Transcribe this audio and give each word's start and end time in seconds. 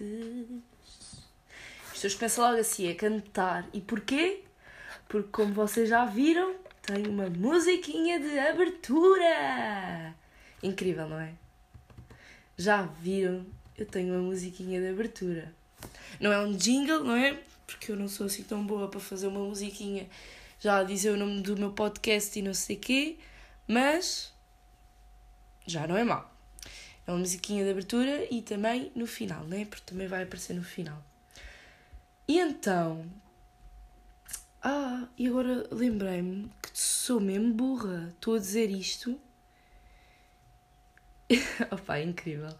ouvintes. 0.00 1.24
Isto 1.94 2.06
hoje 2.06 2.16
começa 2.16 2.42
logo 2.42 2.60
assim 2.60 2.90
a 2.90 2.94
cantar. 2.94 3.68
E 3.72 3.80
porquê? 3.80 4.42
Porque, 5.08 5.28
como 5.30 5.54
vocês 5.54 5.88
já 5.88 6.04
viram, 6.04 6.56
tenho 6.82 7.10
uma 7.10 7.28
musiquinha 7.30 8.18
de 8.18 8.38
abertura. 8.38 10.14
Incrível, 10.62 11.08
não 11.08 11.20
é? 11.20 11.32
Já 12.56 12.82
viram? 12.82 13.46
Eu 13.76 13.86
tenho 13.86 14.14
uma 14.14 14.22
musiquinha 14.22 14.80
de 14.80 14.88
abertura. 14.88 15.52
Não 16.20 16.32
é 16.32 16.38
um 16.38 16.52
jingle, 16.52 17.04
não 17.04 17.16
é? 17.16 17.38
Porque 17.66 17.92
eu 17.92 17.96
não 17.96 18.08
sou 18.08 18.26
assim 18.26 18.42
tão 18.42 18.64
boa 18.64 18.88
para 18.88 19.00
fazer 19.00 19.26
uma 19.26 19.40
musiquinha 19.40 20.08
já 20.60 20.82
dizer 20.82 21.10
o 21.10 21.16
nome 21.16 21.42
do 21.42 21.56
meu 21.56 21.72
podcast 21.72 22.38
e 22.38 22.42
não 22.42 22.54
sei 22.54 22.76
quê, 22.76 23.18
mas 23.68 24.32
já 25.66 25.86
não 25.86 25.96
é 25.96 26.04
mal. 26.04 26.33
É 27.06 27.10
uma 27.10 27.18
musiquinha 27.18 27.64
de 27.64 27.70
abertura 27.70 28.26
e 28.30 28.40
também 28.42 28.90
no 28.94 29.06
final, 29.06 29.44
né? 29.44 29.64
Porque 29.66 29.84
também 29.84 30.06
vai 30.06 30.22
aparecer 30.22 30.54
no 30.54 30.64
final. 30.64 31.02
E 32.26 32.38
então. 32.38 33.04
Ah, 34.62 35.06
e 35.18 35.26
agora 35.26 35.66
lembrei-me 35.70 36.50
que 36.62 36.70
sou 36.72 37.20
mesmo 37.20 37.52
burra. 37.52 38.08
Estou 38.14 38.36
a 38.36 38.38
dizer 38.38 38.70
isto. 38.70 39.20
Opa, 41.70 41.98
é 41.98 42.04
incrível. 42.04 42.54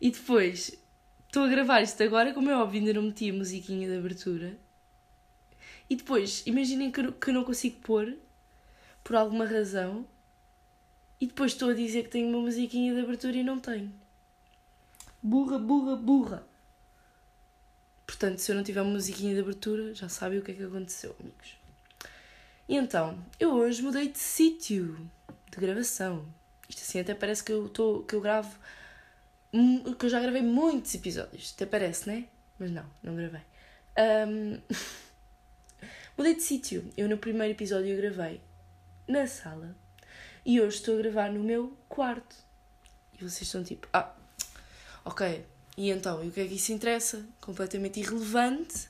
E 0.00 0.10
depois 0.10 0.78
estou 1.26 1.44
a 1.44 1.48
gravar 1.48 1.80
isto 1.82 2.02
agora, 2.02 2.34
como 2.34 2.50
é 2.50 2.56
óbvio, 2.56 2.80
ainda 2.80 2.92
não 2.94 3.02
meti 3.02 3.30
a 3.30 3.32
musiquinha 3.32 3.88
de 3.88 3.96
abertura. 3.96 4.58
E 5.88 5.96
depois, 5.96 6.42
imaginem 6.46 6.90
que 6.90 7.12
que 7.12 7.30
eu 7.30 7.34
não 7.34 7.44
consigo 7.44 7.80
pôr, 7.80 8.16
por 9.04 9.16
alguma 9.16 9.46
razão, 9.46 10.06
e 11.20 11.26
depois 11.26 11.52
estou 11.52 11.70
a 11.70 11.74
dizer 11.74 12.04
que 12.04 12.10
tenho 12.10 12.28
uma 12.28 12.40
musiquinha 12.40 12.94
de 12.94 13.00
abertura 13.00 13.36
e 13.36 13.42
não 13.42 13.58
tenho. 13.58 13.92
Burra, 15.22 15.58
burra, 15.58 15.96
burra. 15.96 16.46
Portanto, 18.06 18.38
se 18.38 18.52
eu 18.52 18.56
não 18.56 18.62
tiver 18.62 18.82
uma 18.82 18.92
musiquinha 18.92 19.34
de 19.34 19.40
abertura, 19.40 19.94
já 19.94 20.08
sabem 20.08 20.38
o 20.38 20.42
que 20.42 20.52
é 20.52 20.54
que 20.54 20.62
aconteceu, 20.62 21.16
amigos. 21.18 21.58
E 22.68 22.76
então, 22.76 23.18
eu 23.40 23.54
hoje 23.54 23.82
mudei 23.82 24.08
de 24.08 24.18
sítio 24.18 25.10
de 25.50 25.58
gravação. 25.58 26.26
Isto 26.68 26.82
assim 26.82 27.00
até 27.00 27.14
parece 27.14 27.42
que 27.42 27.52
eu, 27.52 27.68
tô, 27.68 28.02
que 28.02 28.14
eu 28.14 28.20
gravo. 28.20 28.58
que 29.98 30.06
eu 30.06 30.10
já 30.10 30.20
gravei 30.20 30.42
muitos 30.42 30.94
episódios. 30.94 31.52
Até 31.56 31.64
parece, 31.64 32.08
né? 32.08 32.26
Mas 32.58 32.70
não, 32.70 32.84
não 33.02 33.16
gravei. 33.16 33.42
Um, 33.98 34.60
mudei 36.16 36.34
de 36.34 36.42
sítio. 36.42 36.90
Eu 36.96 37.08
no 37.08 37.16
primeiro 37.16 37.54
episódio 37.54 37.88
eu 37.88 37.96
gravei 37.96 38.40
na 39.08 39.26
sala 39.26 39.74
e 40.46 40.60
hoje 40.60 40.76
estou 40.76 40.94
a 40.94 41.02
gravar 41.02 41.32
no 41.32 41.42
meu 41.42 41.76
quarto. 41.88 42.36
E 43.12 43.18
vocês 43.18 43.42
estão 43.42 43.64
tipo, 43.64 43.88
ah, 43.92 44.14
ok, 45.04 45.44
e 45.76 45.90
então, 45.90 46.22
e 46.22 46.28
o 46.28 46.30
que 46.30 46.40
é 46.40 46.46
que 46.46 46.54
isso 46.54 46.72
interessa? 46.72 47.26
Completamente 47.40 47.98
irrelevante, 47.98 48.88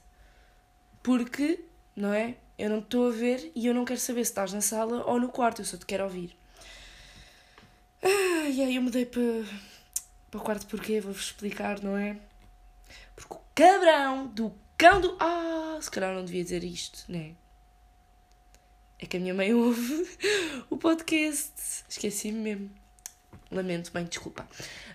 porque, 1.02 1.64
não 1.96 2.12
é? 2.12 2.36
Eu 2.58 2.68
não 2.68 2.80
te 2.80 2.84
estou 2.84 3.08
a 3.08 3.10
ver 3.10 3.50
e 3.54 3.66
eu 3.66 3.72
não 3.72 3.86
quero 3.86 3.98
saber 3.98 4.24
se 4.26 4.32
estás 4.32 4.52
na 4.52 4.60
sala 4.60 5.02
ou 5.06 5.18
no 5.18 5.30
quarto, 5.30 5.62
eu 5.62 5.64
só 5.64 5.78
te 5.78 5.86
quero 5.86 6.04
ouvir. 6.04 6.36
Ah, 8.02 8.48
e 8.50 8.62
aí 8.62 8.76
eu 8.76 8.82
mudei 8.82 9.06
para, 9.06 9.22
para 10.30 10.40
o 10.40 10.44
quarto 10.44 10.66
porque 10.66 11.00
vou-vos 11.00 11.26
explicar, 11.26 11.82
não 11.82 11.96
é? 11.96 12.18
Porque 13.14 13.34
o 13.34 13.40
cabrão 13.54 14.26
do 14.26 14.52
cão 14.76 15.00
do. 15.00 15.16
Ah, 15.18 15.78
se 15.80 15.90
calhar 15.90 16.14
não 16.14 16.24
devia 16.24 16.44
dizer 16.44 16.62
isto, 16.64 17.10
né? 17.10 17.28
É 17.28 17.45
que 19.04 19.16
a 19.16 19.20
minha 19.20 19.34
mãe 19.34 19.52
ouve 19.52 20.08
o 20.70 20.76
podcast. 20.78 21.84
Esqueci-me 21.88 22.38
mesmo. 22.38 22.70
Lamento, 23.50 23.90
mãe, 23.92 24.04
desculpa. 24.04 24.48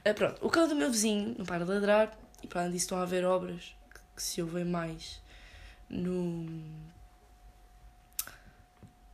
Uh, 0.06 0.14
pronto, 0.16 0.46
o 0.46 0.50
cão 0.50 0.68
do 0.68 0.76
meu 0.76 0.92
vizinho 0.92 1.36
não 1.38 1.46
para 1.46 1.64
de 1.64 1.72
ladrar 1.72 2.18
e 2.42 2.48
para 2.48 2.62
além 2.62 2.72
disso 2.72 2.86
estão 2.86 2.98
a 2.98 3.03
haver 3.03 3.24
obras 3.24 3.76
que, 3.94 4.00
que 4.16 4.24
se 4.24 4.42
ouvem 4.42 4.66
mais 4.66 5.22
no 5.90 6.46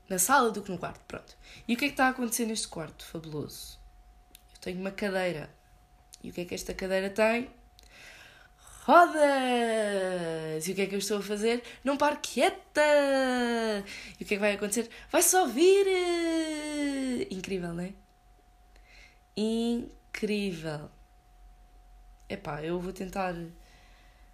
na 0.09 0.17
sala 0.17 0.51
do 0.51 0.61
que 0.61 0.71
no 0.71 0.77
quarto, 0.77 1.01
pronto. 1.05 1.35
E 1.67 1.73
o 1.73 1.77
que 1.77 1.85
é 1.85 1.87
que 1.89 1.93
está 1.93 2.07
a 2.07 2.09
acontecer 2.09 2.45
neste 2.45 2.67
quarto 2.67 3.05
fabuloso? 3.05 3.77
Eu 4.55 4.61
tenho 4.61 4.79
uma 4.79 4.91
cadeira. 4.91 5.49
E 6.23 6.29
o 6.29 6.33
que 6.33 6.41
é 6.41 6.45
que 6.45 6.55
esta 6.55 6.73
cadeira 6.73 7.09
tem? 7.09 7.49
Rodas! 8.87 10.65
E 10.65 10.71
o 10.71 10.75
que 10.75 10.81
é 10.81 10.85
que 10.85 10.95
eu 10.95 10.99
estou 10.99 11.17
a 11.17 11.21
fazer? 11.21 11.61
Não 11.83 11.97
paro 11.97 12.17
quieta! 12.21 12.81
E 14.17 14.23
o 14.23 14.25
que 14.25 14.33
é 14.33 14.37
que 14.37 14.39
vai 14.39 14.53
acontecer? 14.53 14.89
Vai 15.11 15.21
só 15.21 15.45
vir! 15.45 15.85
Incrível, 17.29 17.73
não 17.73 17.83
é? 17.83 17.93
Incrível! 19.35 20.89
Epá, 22.29 22.63
eu 22.63 22.79
vou 22.79 22.93
tentar 22.93 23.35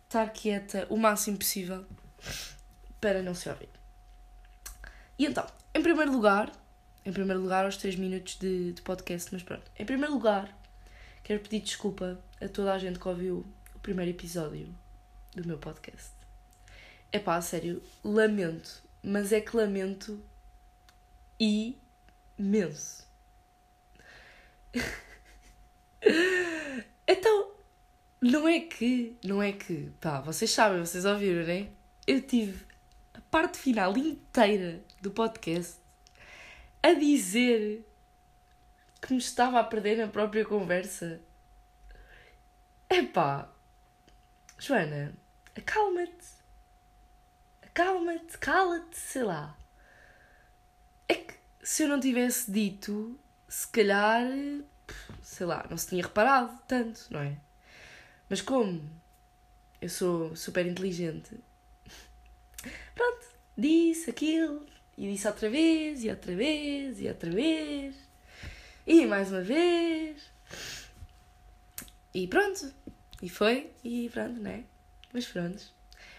estar 0.04 0.30
quieta 0.30 0.86
o 0.90 0.98
máximo 0.98 1.38
possível 1.38 1.84
para 3.02 3.24
não 3.24 3.34
se 3.34 3.50
ouvir. 3.50 3.70
E 5.18 5.26
então, 5.26 5.48
em 5.74 5.82
primeiro 5.82 6.12
lugar, 6.12 6.52
em 7.04 7.12
primeiro 7.12 7.42
lugar, 7.42 7.66
aos 7.66 7.78
3 7.78 7.96
minutos 7.96 8.38
de, 8.38 8.74
de 8.74 8.82
podcast, 8.84 9.34
mas 9.34 9.42
pronto, 9.42 9.64
em 9.78 9.86
primeiro 9.86 10.14
lugar, 10.14 10.56
quero 11.24 11.40
pedir 11.40 11.60
desculpa 11.60 12.20
a 12.40 12.48
toda 12.48 12.72
a 12.72 12.78
gente 12.78 13.00
que 13.00 13.08
ouviu 13.08 13.46
primeiro 13.84 14.12
episódio 14.12 14.74
do 15.36 15.46
meu 15.46 15.58
podcast. 15.58 16.14
É 17.12 17.20
pá, 17.20 17.40
sério, 17.42 17.84
lamento, 18.02 18.82
mas 19.04 19.34
é 19.34 19.42
que 19.42 19.56
lamento 19.56 20.24
imenso. 21.38 23.06
então, 27.06 27.52
não 28.22 28.48
é 28.48 28.62
que, 28.62 29.18
não 29.22 29.44
é 29.44 29.52
que, 29.52 29.92
pá, 30.00 30.22
vocês 30.22 30.50
sabem, 30.50 30.80
vocês 30.80 31.04
ouviram, 31.04 31.46
né? 31.46 31.68
Eu 32.08 32.22
tive 32.22 32.66
a 33.14 33.20
parte 33.30 33.58
final 33.58 33.98
inteira 33.98 34.82
do 35.02 35.12
podcast 35.12 35.76
a 36.82 36.94
dizer 36.94 37.86
que 39.02 39.12
me 39.12 39.20
estava 39.20 39.60
a 39.60 39.64
perder 39.66 39.98
na 39.98 40.08
própria 40.08 40.46
conversa. 40.46 41.20
Epá, 42.90 43.54
Joana, 44.58 45.14
acalma-te. 45.56 46.28
Acalma-te, 47.62 48.38
cala-te, 48.38 48.98
sei 48.98 49.24
lá. 49.24 49.58
É 51.08 51.16
que 51.16 51.34
se 51.62 51.84
eu 51.84 51.90
não 51.90 52.00
tivesse 52.00 52.52
dito, 52.52 53.20
se 53.48 53.68
calhar, 53.68 54.24
sei 55.22 55.46
lá, 55.46 55.66
não 55.70 55.78
se 55.78 55.88
tinha 55.88 56.04
reparado 56.04 56.58
tanto, 56.68 57.08
não 57.10 57.20
é? 57.20 57.38
Mas 58.30 58.42
como 58.42 58.90
eu 59.82 59.90
sou 59.90 60.36
super 60.36 60.66
inteligente, 60.66 61.40
pronto, 62.96 63.28
disse 63.58 64.10
aquilo, 64.10 64.66
e 64.98 65.12
disse 65.12 65.28
outra 65.28 65.50
vez, 65.50 66.04
e 66.04 66.10
outra 66.10 66.36
vez, 66.36 67.02
e 67.02 67.08
outra 67.08 67.32
vez, 67.32 67.96
e 68.86 69.06
mais 69.06 69.32
uma 69.32 69.42
vez. 69.42 70.22
E 72.14 72.28
pronto, 72.28 72.72
e 73.24 73.30
foi, 73.30 73.72
e 73.86 74.10
pronto, 74.10 74.38
né? 74.42 74.66
Mas 75.14 75.26
pronto. 75.26 75.64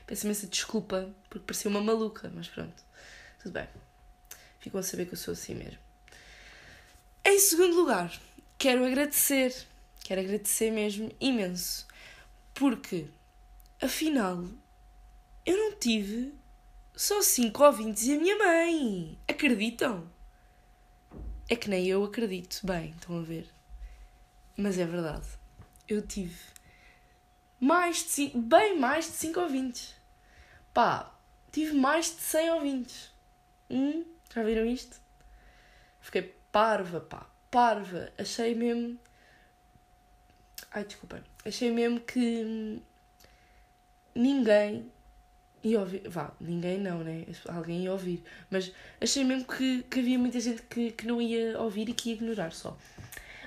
Peço 0.07 0.25
imensa 0.25 0.47
desculpa 0.47 1.15
porque 1.29 1.45
parecia 1.45 1.71
uma 1.71 1.83
maluca, 1.83 2.33
mas 2.35 2.49
pronto. 2.49 2.83
Tudo 3.43 3.53
bem. 3.53 3.69
Ficam 4.59 4.81
a 4.81 4.83
saber 4.83 5.05
que 5.05 5.13
eu 5.13 5.19
sou 5.19 5.33
assim 5.33 5.55
mesmo. 5.55 5.79
Em 7.23 7.39
segundo 7.39 7.77
lugar, 7.77 8.11
quero 8.57 8.87
agradecer. 8.87 9.55
Quero 10.03 10.23
agradecer 10.23 10.71
mesmo 10.71 11.15
imenso. 11.21 11.87
Porque, 12.55 13.07
afinal, 13.83 14.43
eu 15.45 15.59
não 15.59 15.77
tive 15.79 16.33
só 16.97 17.21
cinco 17.21 17.65
ouvintes 17.65 18.05
e 18.05 18.15
a 18.15 18.19
minha 18.19 18.39
mãe. 18.39 19.19
Acreditam? 19.29 20.11
É 21.51 21.55
que 21.55 21.69
nem 21.69 21.87
eu 21.87 22.03
acredito. 22.03 22.61
Bem, 22.65 22.93
estão 22.99 23.19
a 23.19 23.23
ver. 23.23 23.47
Mas 24.57 24.79
é 24.79 24.87
verdade. 24.87 25.27
Eu 25.87 26.01
tive 26.01 26.54
mais 27.65 27.97
de 27.97 28.11
5, 28.11 28.39
bem 28.43 28.79
mais 28.79 29.07
de 29.07 29.13
5 29.13 29.41
ouvintes. 29.41 29.95
Pá, 30.75 31.11
tive 31.51 31.73
mais 31.73 32.15
de 32.15 32.21
100 32.21 32.51
ouvintes. 32.51 33.11
Hum, 33.71 34.05
já 34.35 34.43
viram 34.43 34.67
isto? 34.67 35.01
Fiquei 35.99 36.37
parva, 36.53 37.01
pá, 37.01 37.27
parva. 37.51 38.13
Achei 38.19 38.55
mesmo. 38.55 38.99
Ai, 40.71 40.85
desculpa. 40.85 41.25
Achei 41.43 41.71
mesmo 41.71 42.01
que 42.01 42.83
ninguém 44.15 44.93
ia 45.63 45.81
ouvir. 45.81 46.07
Vá, 46.07 46.35
ninguém 46.39 46.79
não, 46.79 47.03
né? 47.03 47.25
Alguém 47.49 47.85
ia 47.85 47.93
ouvir. 47.93 48.23
Mas 48.51 48.71
achei 49.01 49.25
mesmo 49.25 49.47
que, 49.47 49.85
que 49.85 50.01
havia 50.01 50.19
muita 50.19 50.39
gente 50.39 50.61
que, 50.63 50.93
que 50.93 51.07
não 51.07 51.19
ia 51.19 51.59
ouvir 51.59 51.89
e 51.89 51.95
que 51.95 52.11
ia 52.11 52.17
ignorar 52.17 52.53
só. 52.53 52.77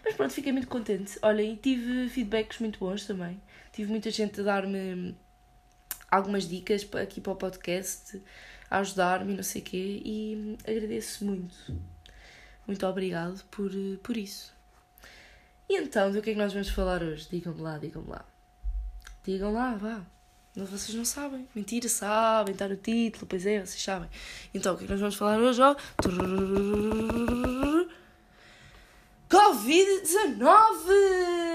Mas 0.03 0.15
pronto, 0.15 0.33
fiquei 0.33 0.51
muito 0.51 0.67
contente. 0.67 1.19
Olha, 1.21 1.43
e 1.43 1.55
tive 1.55 2.09
feedbacks 2.09 2.57
muito 2.57 2.79
bons 2.79 3.05
também. 3.05 3.39
Tive 3.77 3.91
muita 3.91 4.09
gente 4.09 4.41
a 4.41 4.43
dar-me 4.43 5.15
algumas 6.09 6.49
dicas 6.49 6.89
aqui 6.99 7.21
para 7.21 7.33
o 7.33 7.35
podcast, 7.35 8.19
a 8.71 8.79
ajudar-me 8.79 9.35
não 9.35 9.43
sei 9.43 9.61
o 9.61 9.65
quê, 9.65 10.01
e 10.03 10.57
agradeço 10.67 11.23
muito. 11.23 11.79
Muito 12.65 12.87
obrigado 12.87 13.45
por, 13.51 13.69
por 14.01 14.17
isso. 14.17 14.51
E 15.69 15.77
então, 15.77 16.11
do 16.11 16.23
que 16.23 16.31
é 16.31 16.33
que 16.33 16.39
nós 16.39 16.53
vamos 16.53 16.69
falar 16.69 17.03
hoje? 17.03 17.27
Digam-me 17.29 17.61
lá, 17.61 17.77
digam-me 17.77 18.09
lá. 18.09 18.25
Digam 19.23 19.53
lá, 19.53 19.75
vá. 19.75 20.01
Vocês 20.55 20.95
não 20.95 21.05
sabem. 21.05 21.47
Mentira, 21.53 21.87
sabem, 21.87 22.53
está 22.53 22.67
no 22.67 22.77
título, 22.77 23.27
pois 23.27 23.45
é, 23.45 23.63
vocês 23.63 23.83
sabem. 23.83 24.09
Então, 24.55 24.73
o 24.73 24.77
que 24.79 24.85
é 24.85 24.87
que 24.87 24.91
nós 24.91 25.01
vamos 25.01 25.15
falar 25.15 25.37
hoje? 25.37 25.61
Ó? 25.61 25.75
Covid-19! 29.29 31.46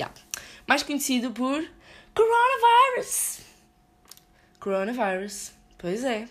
Yeah. 0.00 0.14
Mais 0.66 0.82
conhecido 0.82 1.30
por 1.32 1.62
Coronavirus. 2.14 3.40
Coronavirus. 4.58 5.52
Pois 5.76 6.04
é. 6.04 6.26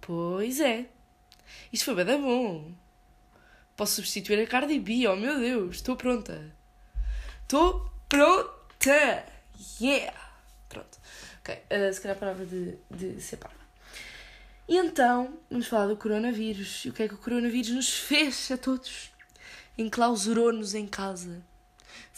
Pois 0.00 0.58
é. 0.58 0.86
Isto 1.70 1.84
foi 1.84 2.02
bem 2.02 2.18
bom. 2.18 2.72
Posso 3.76 3.96
substituir 3.96 4.42
a 4.42 4.46
Cardi 4.46 4.80
B, 4.80 5.06
oh 5.06 5.16
meu 5.16 5.38
Deus, 5.38 5.76
estou 5.76 5.96
pronta. 5.96 6.50
Estou 7.42 7.90
pronta! 8.08 9.26
Yeah! 9.78 10.18
Pronto. 10.68 10.98
Ok, 11.40 11.54
uh, 11.54 11.92
se 11.92 12.00
calhar 12.00 12.18
parava 12.18 12.44
de, 12.44 12.78
de 12.90 13.36
parva. 13.36 13.56
E 14.66 14.76
então, 14.78 15.38
vamos 15.50 15.66
falar 15.66 15.86
do 15.86 15.96
coronavírus. 15.96 16.86
E 16.86 16.88
o 16.88 16.92
que 16.92 17.02
é 17.02 17.08
que 17.08 17.14
o 17.14 17.18
coronavírus 17.18 17.70
nos 17.70 17.90
fez 17.90 18.50
a 18.50 18.56
todos? 18.56 19.10
Enclausurou-nos 19.76 20.74
em 20.74 20.86
casa. 20.86 21.42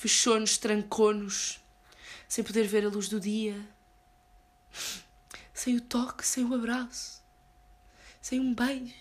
Fechou-nos, 0.01 0.57
trancou-nos. 0.57 1.61
Sem 2.27 2.43
poder 2.43 2.67
ver 2.67 2.87
a 2.87 2.89
luz 2.89 3.07
do 3.07 3.21
dia. 3.21 3.55
Sem 5.53 5.77
o 5.77 5.81
toque, 5.83 6.27
sem 6.27 6.43
o 6.43 6.55
abraço. 6.55 7.23
Sem 8.19 8.41
um 8.41 8.55
beijo. 8.55 8.95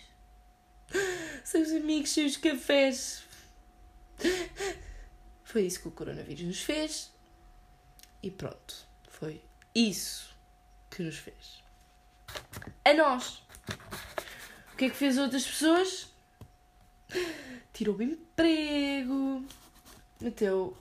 Sem 1.45 1.61
os 1.61 1.71
amigos, 1.71 2.09
sem 2.09 2.25
os 2.25 2.35
cafés. 2.35 3.23
Foi 5.41 5.61
isso 5.61 5.79
que 5.79 5.87
o 5.87 5.91
coronavírus 5.91 6.43
nos 6.43 6.61
fez. 6.61 7.13
E 8.21 8.29
pronto. 8.29 8.85
Foi 9.07 9.41
isso 9.73 10.35
que 10.91 11.01
nos 11.01 11.15
fez. 11.15 11.63
A 12.83 12.93
nós. 12.93 13.41
O 14.73 14.75
que 14.75 14.83
é 14.83 14.89
que 14.89 14.97
fez 14.97 15.17
outras 15.17 15.47
pessoas? 15.47 16.09
Tirou 17.71 17.95
o 17.95 18.03
emprego, 18.03 19.45
meteu 20.19 20.77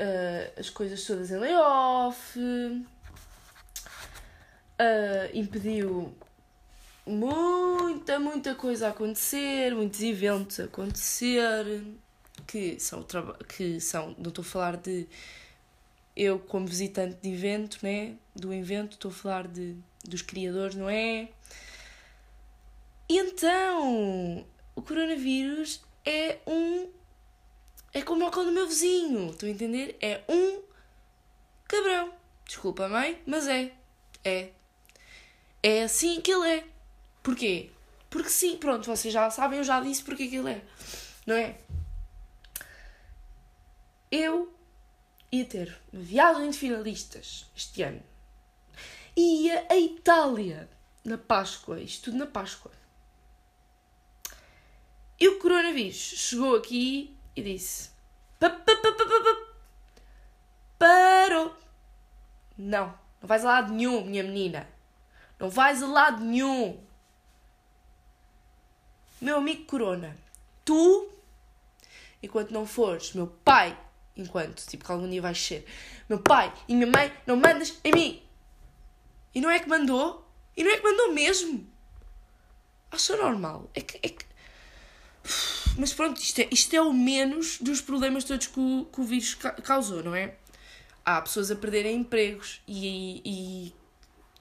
uh, 0.00 0.52
as 0.58 0.70
coisas 0.70 1.04
todas 1.04 1.30
em 1.30 1.38
layoff, 1.38 2.38
uh, 2.38 2.88
impediu 5.34 6.14
muita, 7.06 8.18
muita 8.18 8.54
coisa 8.54 8.86
a 8.86 8.90
acontecer, 8.90 9.74
muitos 9.74 10.00
eventos 10.02 10.58
a 10.60 10.64
acontecer 10.64 11.84
que 12.46 12.80
são, 12.80 13.04
que 13.48 13.80
são, 13.80 14.14
não 14.18 14.28
estou 14.28 14.42
a 14.42 14.44
falar 14.44 14.76
de 14.76 15.06
eu 16.16 16.38
como 16.38 16.66
visitante 16.66 17.16
de 17.22 17.32
evento, 17.32 17.78
né? 17.82 18.16
Do 18.34 18.52
evento, 18.52 18.92
estou 18.92 19.10
a 19.10 19.14
falar 19.14 19.46
de, 19.48 19.76
dos 20.04 20.22
criadores, 20.22 20.74
não 20.74 20.90
é? 20.90 21.28
E 23.08 23.18
então, 23.18 24.44
o 24.74 24.82
coronavírus 24.82 25.82
é 26.04 26.38
um. 26.46 26.88
É 27.92 28.02
como 28.02 28.26
o 28.26 28.30
cão 28.30 28.44
do 28.44 28.52
meu 28.52 28.68
vizinho, 28.68 29.30
estou 29.30 29.48
a 29.48 29.52
entender? 29.52 29.96
É 30.00 30.22
um 30.28 30.62
cabrão. 31.66 32.12
Desculpa, 32.44 32.88
mãe, 32.88 33.20
mas 33.26 33.48
é. 33.48 33.72
É. 34.24 34.50
É 35.62 35.82
assim 35.82 36.20
que 36.20 36.30
ele 36.30 36.48
é. 36.48 36.64
Porquê? 37.22 37.70
Porque 38.08 38.30
sim, 38.30 38.56
pronto, 38.56 38.86
vocês 38.86 39.12
já 39.12 39.28
sabem, 39.30 39.58
eu 39.58 39.64
já 39.64 39.80
disse 39.80 40.02
porque 40.02 40.28
que 40.28 40.36
ele 40.36 40.50
é. 40.50 40.62
Não 41.26 41.36
é? 41.36 41.56
eu 44.10 44.52
ia 45.30 45.44
ter 45.44 45.78
uma 45.92 46.02
viagem 46.02 46.50
de 46.50 46.58
finalistas 46.58 47.46
este 47.56 47.82
ano. 47.82 48.02
Ia 49.16 49.66
a 49.70 49.76
Itália 49.76 50.68
na 51.04 51.16
Páscoa, 51.16 51.80
isto 51.80 52.06
tudo 52.06 52.18
na 52.18 52.26
Páscoa. 52.26 52.72
E 55.18 55.28
o 55.28 55.38
coronavírus 55.38 55.96
chegou 55.96 56.56
aqui 56.56 57.16
e 57.40 57.54
disse: 57.54 57.90
Parou! 60.78 61.54
Não, 62.56 62.86
não 63.20 63.28
vais 63.28 63.44
a 63.44 63.48
lado 63.48 63.72
nenhum, 63.72 64.04
minha 64.04 64.22
menina. 64.22 64.68
Não 65.38 65.48
vais 65.50 65.82
a 65.82 65.86
lado 65.86 66.24
nenhum. 66.24 66.78
Meu 69.20 69.36
amigo 69.36 69.64
Corona, 69.64 70.16
tu, 70.64 71.10
enquanto 72.22 72.50
não 72.52 72.66
fores 72.66 73.12
meu 73.12 73.26
pai 73.26 73.76
enquanto, 74.16 74.64
tipo, 74.66 74.84
que 74.84 74.92
algum 74.92 75.08
dia 75.08 75.22
vais 75.22 75.40
ser 75.40 75.66
meu 76.08 76.18
pai 76.18 76.52
e 76.68 76.74
minha 76.74 76.86
mãe, 76.86 77.12
não 77.26 77.36
mandas 77.36 77.78
em 77.84 77.92
mim. 77.92 78.22
E 79.34 79.40
não 79.40 79.50
é 79.50 79.58
que 79.58 79.68
mandou? 79.68 80.26
E 80.56 80.64
não 80.64 80.70
é 80.70 80.76
que 80.76 80.82
mandou 80.82 81.12
mesmo? 81.12 81.66
Acho 82.90 83.16
normal. 83.16 83.70
É 83.74 83.80
que, 83.80 83.96
é 84.02 84.08
que... 84.08 84.24
Mas 85.80 85.94
pronto, 85.94 86.20
isto 86.20 86.38
é, 86.42 86.48
isto 86.52 86.76
é 86.76 86.82
o 86.82 86.92
menos 86.92 87.58
dos 87.58 87.80
problemas 87.80 88.24
todos 88.24 88.48
que 88.48 88.60
o, 88.60 88.84
que 88.84 89.00
o 89.00 89.04
vírus 89.04 89.34
causou, 89.64 90.04
não 90.04 90.14
é? 90.14 90.34
Há 91.02 91.22
pessoas 91.22 91.50
a 91.50 91.56
perderem 91.56 91.96
empregos 91.96 92.60
e, 92.68 93.22
e, 93.24 93.74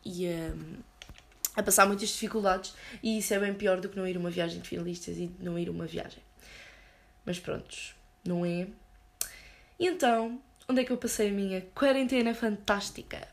e 0.03 0.27
a, 0.27 0.53
a 1.55 1.63
passar 1.63 1.87
muitas 1.87 2.09
dificuldades 2.09 2.73
e 3.01 3.19
isso 3.19 3.33
é 3.33 3.39
bem 3.39 3.53
pior 3.53 3.79
do 3.79 3.87
que 3.87 3.95
não 3.95 4.05
ir 4.05 4.17
uma 4.17 4.29
viagem 4.29 4.59
de 4.59 4.67
finalistas 4.67 5.15
e 5.15 5.31
não 5.39 5.57
ir 5.57 5.69
uma 5.69 5.85
viagem. 5.85 6.21
Mas 7.25 7.39
prontos, 7.39 7.95
não 8.25 8.45
é? 8.45 8.67
E 9.79 9.87
então, 9.87 10.41
onde 10.67 10.81
é 10.81 10.83
que 10.83 10.91
eu 10.91 10.97
passei 10.97 11.29
a 11.29 11.31
minha 11.31 11.61
quarentena 11.73 12.33
fantástica? 12.33 13.25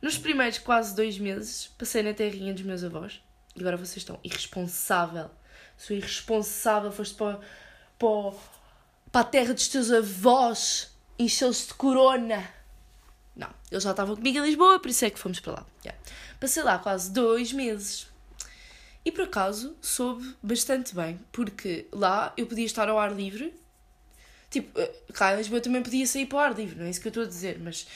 Nos 0.00 0.16
primeiros 0.16 0.58
quase 0.58 0.94
dois 0.94 1.18
meses, 1.18 1.66
passei 1.76 2.04
na 2.04 2.14
terrinha 2.14 2.54
dos 2.54 2.62
meus 2.62 2.84
avós. 2.84 3.20
E 3.56 3.60
agora 3.60 3.76
vocês 3.76 3.96
estão 3.96 4.20
irresponsável. 4.22 5.28
Sou 5.80 5.96
irresponsável, 5.96 6.92
foste 6.92 7.14
para, 7.14 7.40
para, 7.98 8.32
para 9.10 9.20
a 9.22 9.24
terra 9.24 9.54
dos 9.54 9.68
teus 9.68 9.90
avós, 9.90 10.90
encheu-se 11.18 11.68
de 11.68 11.74
corona. 11.74 12.46
Não, 13.34 13.48
eles 13.70 13.84
já 13.84 13.92
estavam 13.92 14.14
comigo 14.14 14.38
em 14.38 14.42
Lisboa, 14.42 14.78
por 14.78 14.90
isso 14.90 15.06
é 15.06 15.10
que 15.10 15.18
fomos 15.18 15.40
para 15.40 15.52
lá. 15.52 15.66
Yeah. 15.82 15.98
Passei 16.38 16.62
lá 16.62 16.78
quase 16.78 17.10
dois 17.10 17.50
meses. 17.54 18.08
E 19.02 19.10
por 19.10 19.24
acaso 19.24 19.74
soube 19.80 20.36
bastante 20.42 20.94
bem, 20.94 21.18
porque 21.32 21.88
lá 21.90 22.34
eu 22.36 22.46
podia 22.46 22.66
estar 22.66 22.86
ao 22.90 22.98
ar 22.98 23.16
livre 23.16 23.58
Tipo, 24.50 24.78
eh, 24.80 24.92
cá 25.14 25.32
em 25.32 25.36
Lisboa 25.36 25.60
também 25.60 25.80
podia 25.80 26.04
sair 26.06 26.26
para 26.26 26.36
o 26.36 26.40
ar 26.40 26.54
livre, 26.54 26.76
não 26.76 26.84
é 26.84 26.90
isso 26.90 27.00
que 27.00 27.06
eu 27.06 27.10
estou 27.10 27.22
a 27.22 27.26
dizer, 27.26 27.58
mas 27.60 27.86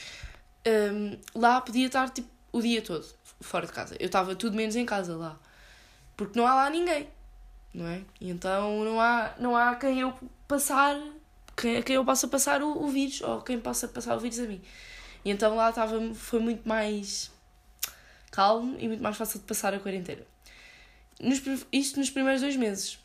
um, 0.65 1.19
lá 1.35 1.59
podia 1.59 1.85
estar 1.85 2.09
tipo, 2.09 2.29
o 2.53 2.61
dia 2.61 2.81
todo 2.81 3.05
fora 3.41 3.67
de 3.67 3.73
casa. 3.73 3.95
Eu 3.99 4.05
estava 4.07 4.33
tudo 4.35 4.55
menos 4.55 4.75
em 4.77 4.85
casa 4.85 5.17
lá. 5.17 5.37
Porque 6.15 6.39
não 6.39 6.47
há 6.47 6.55
lá 6.55 6.69
ninguém, 6.69 7.09
não 7.75 7.87
é? 7.87 8.01
Então 8.21 8.83
não 8.83 8.99
há, 8.99 9.35
não 9.37 9.55
há 9.55 9.75
quem 9.75 9.99
eu 9.99 10.13
passar, 10.47 10.99
quem, 11.55 11.81
quem 11.83 11.95
eu 11.95 12.05
possa 12.05 12.27
passar 12.27 12.61
o, 12.63 12.83
o 12.83 12.87
vírus, 12.87 13.21
ou 13.21 13.41
quem 13.41 13.59
possa 13.59 13.87
passar 13.87 14.15
o 14.15 14.19
vírus 14.19 14.39
a 14.39 14.43
mim. 14.43 14.61
E 15.23 15.29
então 15.29 15.55
lá 15.55 15.69
estava, 15.69 16.13
foi 16.13 16.39
muito 16.39 16.67
mais 16.67 17.31
calmo 18.31 18.77
e 18.79 18.87
muito 18.87 19.03
mais 19.03 19.17
fácil 19.17 19.39
de 19.39 19.45
passar 19.45 19.73
a 19.73 19.79
quarentena. 19.79 20.23
Nos, 21.19 21.41
isto 21.71 21.99
nos 21.99 22.09
primeiros 22.09 22.41
dois 22.41 22.55
meses. 22.55 22.99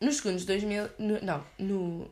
Nos 0.00 0.16
segundos 0.16 0.44
dois 0.44 0.62
meses. 0.62 0.90
Não, 0.98 1.44
no, 1.58 2.10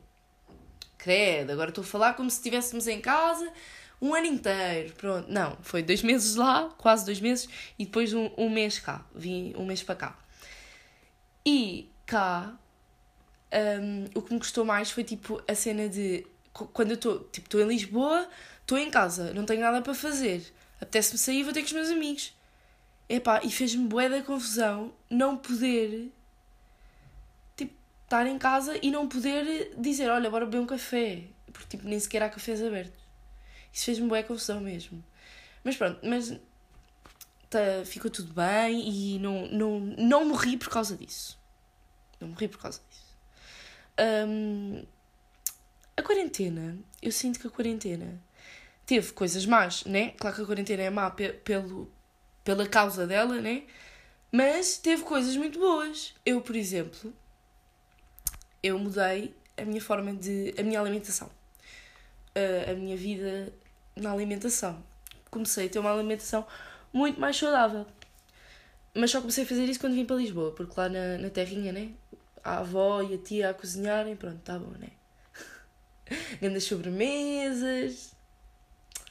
credo, 0.99 1.53
agora 1.53 1.69
estou 1.71 1.83
a 1.83 1.87
falar 1.87 2.15
como 2.15 2.31
se 2.31 2.39
estivéssemos 2.39 2.87
em 2.89 3.01
casa 3.01 3.53
um 4.01 4.15
ano 4.15 4.27
inteiro. 4.27 4.93
Pronto, 4.95 5.31
não, 5.31 5.57
foi 5.63 5.83
dois 5.83 6.03
meses 6.03 6.35
lá, 6.35 6.71
quase 6.79 7.05
dois 7.05 7.21
meses, 7.21 7.49
e 7.79 7.85
depois 7.85 8.13
um, 8.13 8.31
um 8.37 8.51
mês 8.51 8.79
cá, 8.79 9.05
vim 9.15 9.55
um 9.57 9.67
mês 9.67 9.83
para 9.83 9.95
cá. 9.95 10.24
E 11.47 11.91
cá, 12.07 12.57
um, 13.53 14.19
o 14.19 14.23
que 14.23 14.33
me 14.33 14.39
gostou 14.39 14.65
mais 14.65 14.91
foi 14.91 15.05
tipo 15.05 15.43
a 15.47 15.55
cena 15.55 15.89
de 15.89 16.27
quando 16.53 16.91
eu 16.91 16.95
estou 16.95 17.21
tipo, 17.25 17.59
em 17.59 17.67
Lisboa, 17.67 18.29
estou 18.61 18.79
em 18.79 18.91
casa, 18.91 19.33
não 19.35 19.45
tenho 19.45 19.61
nada 19.61 19.83
para 19.83 19.93
fazer, 19.93 20.53
apetece-me 20.81 21.19
sair, 21.19 21.43
vou 21.43 21.53
ter 21.53 21.61
com 21.61 21.67
os 21.67 21.73
meus 21.73 21.91
amigos. 21.91 22.33
Epá, 23.09 23.41
e 23.43 23.51
fez-me 23.51 23.87
bué 23.87 24.09
da 24.09 24.23
confusão 24.23 24.93
não 25.11 25.37
poder 25.37 26.11
estar 28.05 28.27
em 28.27 28.39
casa 28.39 28.79
e 28.81 28.91
não 28.91 29.09
poder 29.09 29.75
dizer, 29.77 30.09
olha, 30.09 30.31
bora 30.31 30.45
beber 30.45 30.61
um 30.61 30.67
café. 30.67 31.25
Porque 31.53 31.77
tipo, 31.77 31.89
nem 31.89 31.99
sequer 31.99 32.23
há 32.23 32.29
cafés 32.29 32.63
abertos. 32.63 33.01
Isso 33.73 33.85
fez-me 33.85 34.09
boa 34.09 34.23
confusão 34.23 34.61
mesmo. 34.61 35.05
Mas 35.63 35.77
pronto, 35.77 35.99
mas 36.03 36.33
tá, 37.55 37.85
ficou 37.85 38.11
tudo 38.11 38.33
bem 38.33 38.89
e 38.89 39.19
não, 39.19 39.47
não, 39.49 39.81
não 39.81 40.25
morri 40.25 40.57
por 40.57 40.69
causa 40.69 40.97
disso. 40.97 41.39
Não 42.21 42.29
morri 42.29 42.49
por 42.49 42.59
causa 42.59 42.81
disso. 42.89 43.05
Um, 44.29 44.85
a 45.97 46.03
quarentena, 46.03 46.77
eu 47.01 47.13
sinto 47.13 47.39
que 47.39 47.47
a 47.47 47.51
quarentena 47.51 48.21
teve 48.85 49.13
coisas 49.13 49.47
más, 49.47 49.85
né? 49.85 50.11
Claro 50.19 50.35
que 50.35 50.43
a 50.43 50.47
quarentena 50.47 50.83
é 50.83 50.91
má 50.91 51.09
pe 51.11 51.33
pelo, 51.33 51.89
pela 52.43 52.69
causa 52.69 53.07
dela, 53.07 53.41
né? 53.41 53.63
Mas 54.33 54.79
teve 54.79 55.05
coisas 55.05 55.37
muito 55.37 55.61
boas. 55.61 56.13
Eu, 56.27 56.41
por 56.41 56.57
exemplo, 56.57 57.15
eu 58.63 58.77
mudei 58.79 59.33
a 59.57 59.65
minha 59.65 59.81
forma 59.81 60.13
de. 60.13 60.53
a 60.59 60.63
minha 60.65 60.81
alimentação. 60.81 61.31
Uh, 62.35 62.73
a 62.73 62.75
minha 62.75 62.97
vida 62.97 63.53
na 63.95 64.11
alimentação. 64.11 64.83
Comecei 65.31 65.67
a 65.67 65.69
ter 65.69 65.79
uma 65.79 65.93
alimentação 65.93 66.45
muito 66.95 67.21
mais 67.21 67.37
saudável. 67.37 67.85
Mas 68.95 69.11
só 69.11 69.21
comecei 69.21 69.43
a 69.43 69.47
fazer 69.47 69.65
isso 69.65 69.81
quando 69.81 69.95
vim 69.95 70.07
para 70.07 70.17
Lisboa, 70.17 70.53
porque 70.53 70.73
lá 70.81 70.89
na, 70.89 71.19
na 71.19 71.29
terrinha, 71.29 71.73
né? 71.73 71.91
A 72.45 72.59
avó 72.59 73.03
e 73.03 73.15
a 73.15 73.19
tia 73.19 73.51
a 73.51 73.55
cozinharem, 73.55 74.15
pronto, 74.15 74.39
tá 74.45 74.57
bom, 74.57 74.71
né? 74.79 74.89
Grandes 76.41 76.65
sobremesas. 76.65 78.15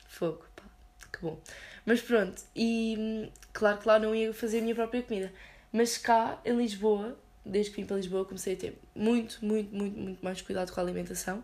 Fogo, 0.08 0.46
pá, 0.56 0.63
que 1.12 1.20
bom. 1.22 1.38
Mas 1.86 2.02
pronto, 2.02 2.42
e 2.56 3.30
claro 3.52 3.80
que 3.80 3.88
lá 3.88 4.00
não 4.00 4.16
ia 4.16 4.34
fazer 4.34 4.60
a 4.60 4.62
minha 4.62 4.75
própria 4.75 5.04
comida. 5.04 5.34
Mas 5.72 5.98
cá, 5.98 6.40
em 6.46 6.56
Lisboa, 6.56 7.18
desde 7.46 7.72
que 7.72 7.82
vim 7.82 7.88
para 7.88 7.98
Lisboa, 7.98 8.24
comecei 8.24 8.54
a 8.54 8.58
ter 8.58 8.80
muito, 8.96 9.44
muito, 9.44 9.75
muito, 9.75 10.00
muito 10.00 10.24
mais 10.24 10.42
cuidado 10.42 10.72
com 10.72 10.80
a 10.80 10.84
alimentação. 10.84 11.44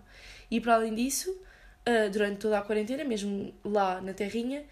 E 0.49 0.61
para 0.61 0.75
além 0.75 0.95
disso, 0.95 1.29
uh, 1.31 2.09
durante 2.09 2.37
toda 2.37 2.57
a 2.57 2.61
quarentena, 2.61 3.03
mesmo 3.03 3.53
lá 3.65 3.99
na 3.99 4.13
terrinha, 4.13 4.63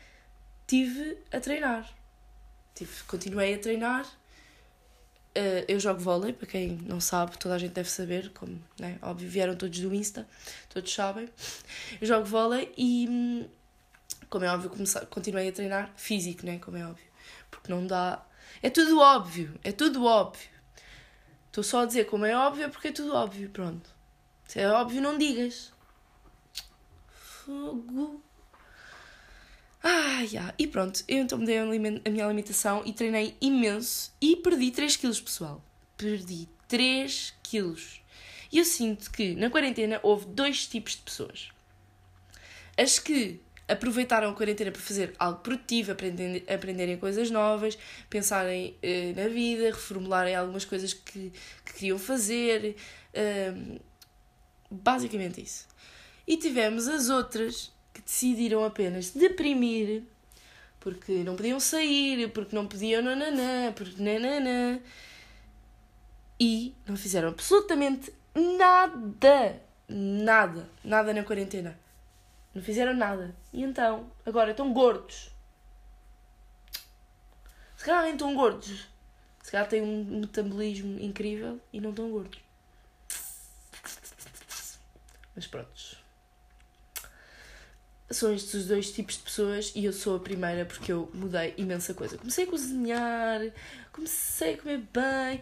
tive 0.68 1.18
a 1.32 1.40
treinar. 1.40 1.90
Tive, 2.76 3.04
continuei 3.08 3.56
a 3.56 3.60
treinar. 3.60 4.06
Uh, 5.36 5.64
eu 5.68 5.80
jogo 5.80 6.00
vôlei, 6.00 6.34
para 6.34 6.48
quem 6.48 6.78
não 6.78 7.00
sabe, 7.00 7.38
toda 7.38 7.56
a 7.56 7.58
gente 7.58 7.72
deve 7.72 7.90
saber, 7.90 8.32
como, 8.34 8.60
né? 8.80 8.98
Óbvio, 9.02 9.30
vieram 9.30 9.56
todos 9.56 9.80
do 9.80 9.94
Insta, 9.94 10.28
todos 10.70 10.94
sabem. 10.94 11.30
Eu 12.02 12.08
jogo 12.08 12.26
vôlei 12.26 12.74
e, 12.78 13.48
como 14.30 14.46
é 14.46 14.54
óbvio, 14.54 14.70
comecei, 14.70 15.06
continuei 15.06 15.48
a 15.50 15.52
treinar 15.52 15.94
físico, 15.96 16.46
né? 16.46 16.60
Como 16.60 16.76
é 16.78 16.86
óbvio. 16.86 17.06
Porque 17.52 17.72
não 17.72 17.86
dá. 17.86 18.26
É 18.62 18.70
tudo 18.70 19.00
óbvio, 19.00 19.60
é 19.64 19.72
tudo 19.72 20.06
óbvio. 20.06 20.50
Estou 21.48 21.64
só 21.64 21.84
a 21.84 21.86
dizer 21.86 22.06
como 22.06 22.26
é 22.26 22.36
óbvio 22.36 22.70
porque 22.70 22.90
é 22.90 22.92
tudo 22.92 23.14
óbvio, 23.14 23.50
pronto. 23.50 23.90
Se 24.48 24.60
é 24.60 24.70
óbvio, 24.70 25.02
não 25.02 25.18
digas. 25.18 25.72
Fogo. 27.10 28.27
Ah. 29.84 30.08
E 30.58 30.68
pronto, 30.68 31.04
eu 31.08 31.20
então 31.20 31.38
mudei 31.38 31.60
a 31.60 31.66
minha 31.66 32.26
alimentação 32.26 32.82
e 32.86 32.92
treinei 32.92 33.36
imenso 33.40 34.12
e 34.20 34.36
perdi 34.36 34.72
3 34.72 34.96
quilos, 34.96 35.22
pessoal. 35.22 35.64
Perdi 35.96 36.48
3 36.68 37.34
quilos. 37.44 38.02
E 38.52 38.60
eu 38.60 38.66
sinto 38.66 39.12
que 39.12 39.36
na 39.36 39.50
quarentena 39.50 40.00
houve 40.04 40.26
dois 40.26 40.66
tipos 40.68 40.94
de 40.94 41.02
pessoas. 41.02 41.50
As 42.78 43.00
que 43.00 43.42
aproveitaram 43.68 44.30
a 44.30 44.34
quarentena 44.34 44.72
para 44.72 44.82
fazer 44.82 45.14
algo 45.20 45.40
produtivo, 45.40 45.92
aprender, 45.92 46.44
aprenderem 46.48 46.98
coisas 46.98 47.30
novas, 47.30 47.78
pensarem 48.10 48.76
uh, 48.84 49.20
na 49.20 49.28
vida, 49.28 49.66
reformularem 49.66 50.36
algumas 50.36 50.64
coisas 50.64 50.94
que, 50.94 51.32
que 51.66 51.74
queriam 51.74 52.00
fazer. 52.00 52.76
Uh, 53.14 53.80
basicamente 54.72 55.42
isso. 55.42 55.68
E 56.26 56.38
tivemos 56.38 56.88
as 56.88 57.10
outras 57.10 57.72
que 57.98 58.02
decidiram 58.02 58.64
apenas 58.64 59.12
deprimir 59.12 60.04
porque 60.80 61.24
não 61.24 61.36
podiam 61.36 61.60
sair, 61.60 62.32
porque 62.32 62.56
não 62.56 62.66
podiam 62.66 63.02
nananã, 63.02 63.74
porque 63.74 64.02
nananã. 64.02 64.80
E 66.40 66.74
não 66.86 66.96
fizeram 66.96 67.28
absolutamente 67.28 68.14
nada, 68.34 69.62
nada, 69.90 70.70
nada 70.84 71.14
na 71.14 71.24
quarentena. 71.24 71.78
Não 72.54 72.64
fizeram 72.64 72.94
nada. 72.94 73.36
E 73.52 73.64
então, 73.64 74.10
agora 74.26 74.52
estão 74.52 74.72
gordos. 74.72 75.30
Se 77.76 77.84
calhar 77.84 78.04
nem 78.04 78.14
estão 78.14 78.34
gordos. 78.34 78.88
Se 79.44 79.52
calhar 79.52 79.68
têm 79.68 79.82
um 79.82 80.22
metabolismo 80.22 81.00
incrível 81.02 81.60
e 81.74 81.82
não 81.82 81.90
estão 81.90 82.10
gordos. 82.10 82.40
Mas 85.36 85.48
prontos. 85.48 86.07
São 88.10 88.34
estes 88.34 88.54
os 88.54 88.66
dois 88.68 88.92
tipos 88.92 89.16
de 89.18 89.24
pessoas 89.24 89.74
e 89.76 89.84
eu 89.84 89.92
sou 89.92 90.16
a 90.16 90.20
primeira 90.20 90.66
porque 90.66 90.92
eu 90.92 91.10
mudei 91.14 91.54
imensa 91.58 91.94
coisa. 91.94 92.18
Comecei 92.18 92.46
a 92.46 92.48
cozinhar, 92.48 93.42
comecei 93.92 94.54
a 94.54 94.58
comer 94.58 94.82
bem, 94.94 95.42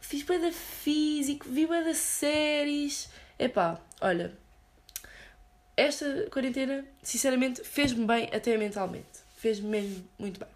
fiz 0.00 0.22
bem 0.22 0.40
da 0.40 0.50
vi 0.50 1.66
bem 1.66 1.84
das 1.84 1.96
séries. 1.96 3.08
Epá, 3.38 3.80
olha, 4.00 4.32
esta 5.76 6.28
quarentena, 6.30 6.84
sinceramente, 7.02 7.62
fez-me 7.64 8.06
bem 8.06 8.28
até 8.32 8.56
mentalmente. 8.56 9.24
Fez-me 9.36 9.68
mesmo 9.68 10.08
muito 10.18 10.38
bem. 10.38 10.48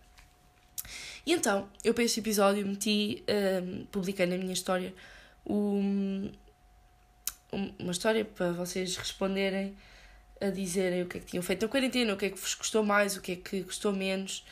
E 1.26 1.32
então, 1.32 1.68
eu 1.84 1.92
para 1.92 2.04
este 2.04 2.20
episódio 2.20 2.66
meti, 2.66 3.24
um, 3.28 3.84
publiquei 3.86 4.26
na 4.26 4.36
minha 4.36 4.52
história 4.52 4.94
um, 5.44 6.30
uma 7.78 7.92
história 7.92 8.24
para 8.24 8.52
vocês 8.52 8.96
responderem, 8.96 9.76
a 10.40 10.50
dizerem 10.50 11.02
o 11.02 11.06
que 11.06 11.18
é 11.18 11.20
que 11.20 11.26
tinham 11.26 11.42
feito 11.42 11.62
na 11.62 11.68
quarentena, 11.68 12.14
o 12.14 12.16
que 12.16 12.26
é 12.26 12.30
que 12.30 12.38
vos 12.38 12.54
gostou 12.54 12.84
mais, 12.84 13.16
o 13.16 13.20
que 13.20 13.32
é 13.32 13.36
que 13.36 13.62
gostou 13.62 13.92
menos 13.92 14.44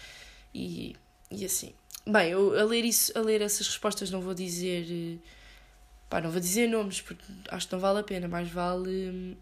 e, 0.55 0.97
e 1.31 1.45
assim. 1.45 1.75
Bem, 2.07 2.31
eu 2.31 2.59
a 2.59 2.64
ler, 2.64 2.85
isso, 2.85 3.16
a 3.19 3.21
ler 3.21 3.43
essas 3.43 3.66
respostas 3.66 4.11
não 4.11 4.21
vou 4.21 4.35
dizer. 4.35 4.87
Eh, 4.90 5.19
pá, 6.09 6.21
não 6.21 6.31
vou 6.31 6.40
dizer 6.40 6.69
nomes 6.69 7.00
porque 7.00 7.25
acho 7.50 7.66
que 7.66 7.73
não 7.73 7.81
vale 7.81 8.00
a 8.00 8.02
pena, 8.05 8.28
mais 8.28 8.49
vale 8.49 9.11
hum, 9.11 9.37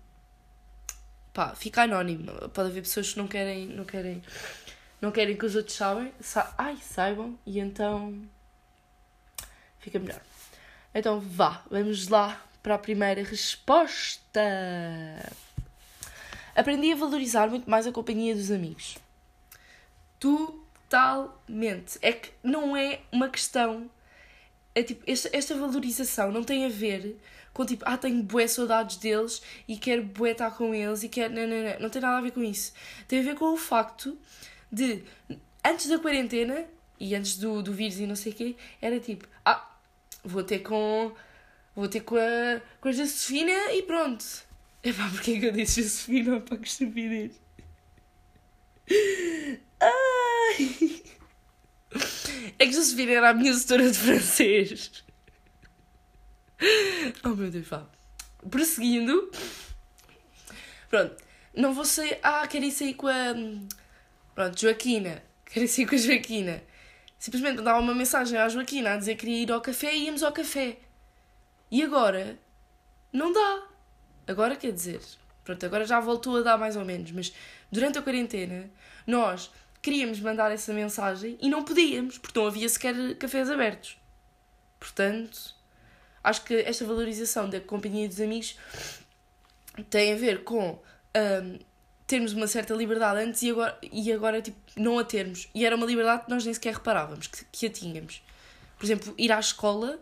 pá, 1.33 1.55
fica 1.55 1.83
anónimo. 1.83 2.33
Pode 2.51 2.71
haver 2.71 2.83
pessoas 2.83 3.13
que 3.13 3.19
não 3.19 3.29
querem, 3.29 3.67
não 3.67 3.85
querem, 3.85 4.23
não 5.01 5.11
querem 5.13 5.37
que 5.37 5.45
os 5.45 5.55
outros 5.55 5.77
sabem, 5.77 6.13
sa 6.21 6.55
ai, 6.57 6.77
saibam, 6.81 7.39
e 7.45 7.59
então 7.59 8.23
fica 9.79 9.99
melhor. 9.99 10.21
Então 10.95 11.21
vá, 11.21 11.63
vamos 11.71 12.09
lá 12.09 12.43
para 12.63 12.77
a 12.77 12.79
primeira 12.79 13.23
resposta. 13.23 14.41
Aprendi 16.54 16.92
a 16.92 16.96
valorizar 16.96 17.49
muito 17.49 17.68
mais 17.68 17.87
a 17.87 17.92
companhia 17.92 18.34
dos 18.34 18.50
amigos. 18.50 18.96
Totalmente. 20.20 21.99
É 22.00 22.12
que 22.12 22.30
não 22.42 22.76
é 22.76 23.00
uma 23.11 23.28
questão. 23.28 23.90
É 24.75 24.82
tipo, 24.82 25.02
esta, 25.06 25.30
esta 25.32 25.54
valorização 25.54 26.32
não 26.32 26.42
tem 26.42 26.64
a 26.64 26.68
ver 26.68 27.16
com 27.52 27.64
tipo, 27.64 27.84
ah, 27.87 27.96
tenho 27.96 28.23
bué 28.23 28.46
saudades 28.49 28.96
deles 28.96 29.40
e 29.68 29.76
quero 29.76 30.02
bué 30.02 30.32
estar 30.32 30.50
com 30.50 30.75
eles 30.75 31.02
e 31.02 31.08
quero. 31.08 31.32
Não, 31.34 31.46
não, 31.46 31.62
não, 31.62 31.80
não 31.80 31.90
tem 31.90 32.02
nada 32.02 32.18
a 32.18 32.20
ver 32.20 32.32
com 32.32 32.42
isso. 32.42 32.73
Tem 33.06 33.20
a 33.20 33.23
ver 33.23 33.34
com 33.37 33.52
o 33.52 33.56
facto 33.56 34.18
de, 34.70 35.04
antes 35.64 35.88
da 35.88 35.99
quarentena 35.99 36.66
e 36.99 37.14
antes 37.14 37.37
do, 37.37 37.62
do 37.62 37.73
vírus 37.73 37.99
e 37.99 38.06
não 38.06 38.16
sei 38.16 38.32
o 38.32 38.34
quê, 38.34 38.56
era 38.80 38.99
tipo, 39.00 39.26
ah, 39.44 39.64
vou 40.25 40.42
ter 40.42 40.61
com. 40.61 41.12
Vou 41.76 41.88
ter 41.88 42.00
com 42.00 42.16
a, 42.16 42.61
com 42.80 42.88
a 42.88 42.92
Josefina 42.92 43.73
e 43.73 43.82
pronto. 43.82 44.25
Epá, 44.85 45.09
porquê 45.09 45.41
que 45.41 45.47
eu 45.47 45.53
disse 45.53 45.83
Josefina? 45.83 46.41
Pá, 46.41 46.57
que 46.59 46.69
estupidez. 46.69 47.41
Ai! 49.81 51.03
É 52.59 52.67
que 52.67 52.73
Josefina 52.73 53.12
era 53.12 53.31
a 53.31 53.35
minha 53.35 53.53
setora 53.55 53.91
de 53.91 53.97
francês. 53.97 55.05
oh 57.25 57.29
meu 57.31 57.50
Deus, 57.50 57.67
vá. 57.67 57.87
Prosseguindo. 58.50 59.31
Pronto. 60.91 61.17
Não 61.55 61.73
vou 61.73 61.85
sair. 61.85 62.19
Ah, 62.23 62.47
quero 62.47 62.64
ir 62.67 62.73
sair 62.73 62.95
com 62.95 63.09
a. 63.09 63.35
Pronto, 64.35 64.61
Joaquina. 64.61 65.23
Quero 65.47 65.64
ir 65.64 65.69
sair 65.69 65.87
com 65.87 65.95
a 65.95 65.99
Joaquina. 65.99 66.62
Simplesmente 67.19 67.57
mandava 67.57 67.81
uma 67.81 67.95
mensagem 67.95 68.38
à 68.38 68.49
Joaquina 68.50 68.93
a 68.93 68.97
dizer 68.99 69.14
que 69.14 69.21
queria 69.21 69.43
ir 69.45 69.53
ao 69.53 69.61
café 69.62 69.95
e 69.95 70.05
íamos 70.05 70.23
ao 70.23 70.33
café. 70.33 70.79
E 71.71 71.83
agora? 71.83 72.38
Não 73.12 73.33
dá. 73.33 73.74
Agora 74.26 74.57
quer 74.57 74.73
dizer. 74.73 75.00
Pronto, 75.45 75.64
agora 75.66 75.85
já 75.85 76.00
voltou 76.00 76.38
a 76.38 76.43
dar 76.43 76.59
mais 76.59 76.76
ou 76.76 76.85
menos. 76.85 77.11
Mas 77.12 77.33
durante 77.71 77.99
a 77.99 78.02
quarentena, 78.02 78.71
nós 79.07 79.50
queríamos 79.83 80.19
mandar 80.21 80.50
essa 80.50 80.73
mensagem 80.73 81.37
e 81.40 81.50
não 81.50 81.62
podíamos, 81.62 82.16
porque 82.16 82.38
não 82.38 82.47
havia 82.47 82.69
sequer 82.69 82.95
cafés 83.16 83.50
abertos. 83.50 83.99
Portanto, 84.81 85.54
acho 86.23 86.43
que 86.45 86.54
esta 86.54 86.87
valorização 86.87 87.50
da 87.50 87.61
companhia 87.61 88.09
dos 88.09 88.21
amigos 88.21 88.57
tem 89.90 90.14
a 90.14 90.16
ver 90.16 90.45
com 90.45 90.78
um, 91.14 91.59
termos 92.07 92.33
uma 92.33 92.47
certa 92.47 92.75
liberdade 92.75 93.21
antes 93.21 93.43
e 93.43 93.50
agora, 93.50 93.78
e 93.83 94.12
agora 94.12 94.40
tipo, 94.40 94.57
não 94.76 94.99
a 94.99 95.04
termos. 95.04 95.49
E 95.54 95.66
era 95.66 95.76
uma 95.76 95.87
liberdade 95.87 96.25
que 96.25 96.31
nós 96.31 96.45
nem 96.45 96.54
sequer 96.54 96.75
reparávamos 96.75 97.26
que, 97.26 97.45
que 97.52 97.66
a 97.66 97.71
tínhamos. 97.71 98.23
Por 98.78 98.87
exemplo, 98.87 99.14
ir 99.19 99.33
à 99.33 99.38
escola, 99.38 99.99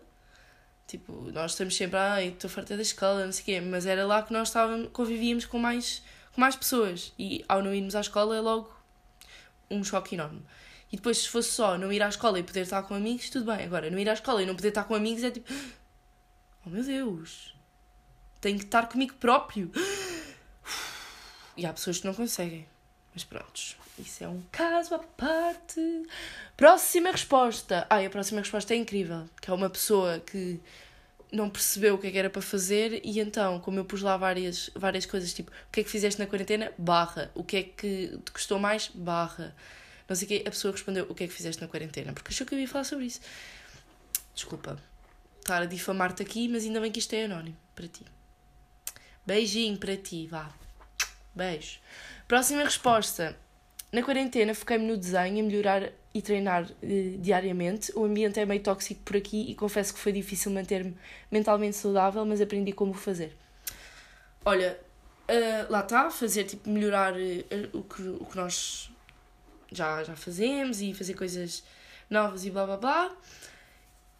tipo, 0.93 1.31
nós 1.31 1.51
estamos 1.51 1.75
sempre, 1.75 1.97
ai, 1.97 2.27
estou 2.27 2.47
farta 2.47 2.75
da 2.75 2.83
escola, 2.83 3.25
não 3.25 3.31
sei 3.31 3.41
o 3.41 3.45
quê, 3.45 3.61
mas 3.61 3.87
era 3.87 4.05
lá 4.05 4.21
que 4.21 4.31
nós 4.31 4.49
estávamos, 4.49 4.89
convivíamos 4.93 5.43
com 5.43 5.57
mais, 5.57 6.03
com 6.33 6.39
mais 6.39 6.55
pessoas. 6.55 7.11
E 7.17 7.43
ao 7.49 7.63
não 7.63 7.73
irmos 7.73 7.95
à 7.95 8.01
escola 8.01 8.35
é 8.35 8.39
logo 8.39 8.71
um 9.71 9.83
choque 9.83 10.13
enorme. 10.13 10.43
E 10.91 10.95
depois, 10.95 11.17
se 11.17 11.29
fosse 11.29 11.49
só 11.49 11.79
não 11.79 11.91
ir 11.91 12.03
à 12.03 12.09
escola 12.09 12.37
e 12.37 12.43
poder 12.43 12.61
estar 12.61 12.83
com 12.83 12.93
amigos, 12.93 13.31
tudo 13.31 13.51
bem. 13.51 13.65
Agora, 13.65 13.89
não 13.89 13.97
ir 13.97 14.07
à 14.07 14.13
escola 14.13 14.43
e 14.43 14.45
não 14.45 14.55
poder 14.55 14.67
estar 14.67 14.83
com 14.83 14.93
amigos 14.93 15.23
é 15.23 15.31
tipo 15.31 15.51
Oh 16.63 16.69
meu 16.69 16.83
Deus, 16.83 17.55
tenho 18.39 18.59
que 18.59 18.65
estar 18.65 18.87
comigo 18.87 19.15
próprio. 19.15 19.71
E 21.57 21.65
há 21.65 21.73
pessoas 21.73 21.99
que 21.99 22.05
não 22.05 22.13
conseguem. 22.13 22.67
Mas 23.13 23.23
prontos, 23.23 23.77
isso 23.97 24.23
é 24.23 24.27
um 24.27 24.41
caso 24.51 24.95
à 24.95 24.99
parte. 24.99 25.81
Próxima 26.55 27.11
resposta. 27.11 27.85
Ai, 27.89 28.05
a 28.05 28.09
próxima 28.09 28.41
resposta 28.41 28.73
é 28.73 28.77
incrível. 28.77 29.27
Que 29.41 29.51
é 29.51 29.53
uma 29.53 29.69
pessoa 29.69 30.19
que 30.19 30.59
não 31.33 31.49
percebeu 31.49 31.95
o 31.95 31.97
que 31.97 32.07
é 32.07 32.11
que 32.11 32.17
era 32.17 32.29
para 32.29 32.41
fazer 32.41 33.01
e 33.03 33.19
então, 33.19 33.59
como 33.59 33.79
eu 33.79 33.85
pus 33.85 34.03
lá 34.03 34.15
várias, 34.15 34.69
várias 34.75 35.05
coisas, 35.05 35.33
tipo, 35.33 35.51
o 35.51 35.71
que 35.71 35.81
é 35.81 35.83
que 35.83 35.89
fizeste 35.89 36.19
na 36.19 36.27
quarentena? 36.27 36.71
Barra. 36.77 37.31
O 37.33 37.43
que 37.43 37.57
é 37.57 37.63
que 37.63 38.19
te 38.23 38.31
custou 38.31 38.59
mais? 38.59 38.89
Barra. 38.93 39.55
Não 40.07 40.15
sei 40.15 40.25
o 40.25 40.29
que, 40.29 40.47
a 40.47 40.51
pessoa 40.51 40.71
respondeu 40.71 41.07
o 41.09 41.15
que 41.15 41.23
é 41.23 41.27
que 41.27 41.33
fizeste 41.33 41.59
na 41.59 41.67
quarentena, 41.67 42.13
porque 42.13 42.31
achou 42.31 42.45
que 42.45 42.53
eu 42.53 42.59
ia 42.59 42.67
falar 42.67 42.83
sobre 42.83 43.05
isso. 43.05 43.19
Desculpa 44.35 44.77
estar 45.39 45.61
a 45.61 45.65
difamar-te 45.65 46.21
aqui, 46.21 46.47
mas 46.47 46.63
ainda 46.63 46.79
bem 46.79 46.91
que 46.91 46.99
isto 46.99 47.13
é 47.13 47.25
anónimo 47.25 47.57
para 47.75 47.87
ti. 47.87 48.05
Beijinho 49.25 49.77
para 49.77 49.97
ti, 49.97 50.27
vá. 50.27 50.53
Beijo. 51.33 51.79
Próxima 52.27 52.63
resposta. 52.63 53.35
Na 53.93 54.01
quarentena 54.01 54.55
foquei-me 54.55 54.87
no 54.87 54.97
desenho, 54.97 55.39
a 55.39 55.47
melhorar 55.47 55.91
e 56.11 56.19
treinar 56.19 56.63
uh, 56.63 57.17
diariamente. 57.19 57.91
O 57.95 58.03
ambiente 58.03 58.39
é 58.39 58.45
meio 58.45 58.59
tóxico 58.59 58.99
por 59.03 59.15
aqui 59.15 59.51
e 59.51 59.53
confesso 59.53 59.93
que 59.93 59.99
foi 59.99 60.11
difícil 60.11 60.51
manter-me 60.51 60.97
mentalmente 61.29 61.77
saudável, 61.77 62.25
mas 62.25 62.41
aprendi 62.41 62.73
como 62.73 62.95
fazer. 62.95 63.37
Olha, 64.43 64.79
uh, 65.29 65.71
lá 65.71 65.81
está, 65.81 66.09
fazer 66.09 66.45
tipo 66.45 66.67
melhorar 66.71 67.13
uh, 67.13 67.77
o, 67.77 67.83
que, 67.83 68.01
o 68.01 68.25
que 68.25 68.35
nós 68.35 68.89
já, 69.71 70.03
já 70.03 70.15
fazemos 70.15 70.81
e 70.81 70.91
fazer 70.95 71.13
coisas 71.13 71.63
novas 72.09 72.45
e 72.45 72.49
blá 72.49 72.65
blá 72.65 72.77
blá. 72.77 73.15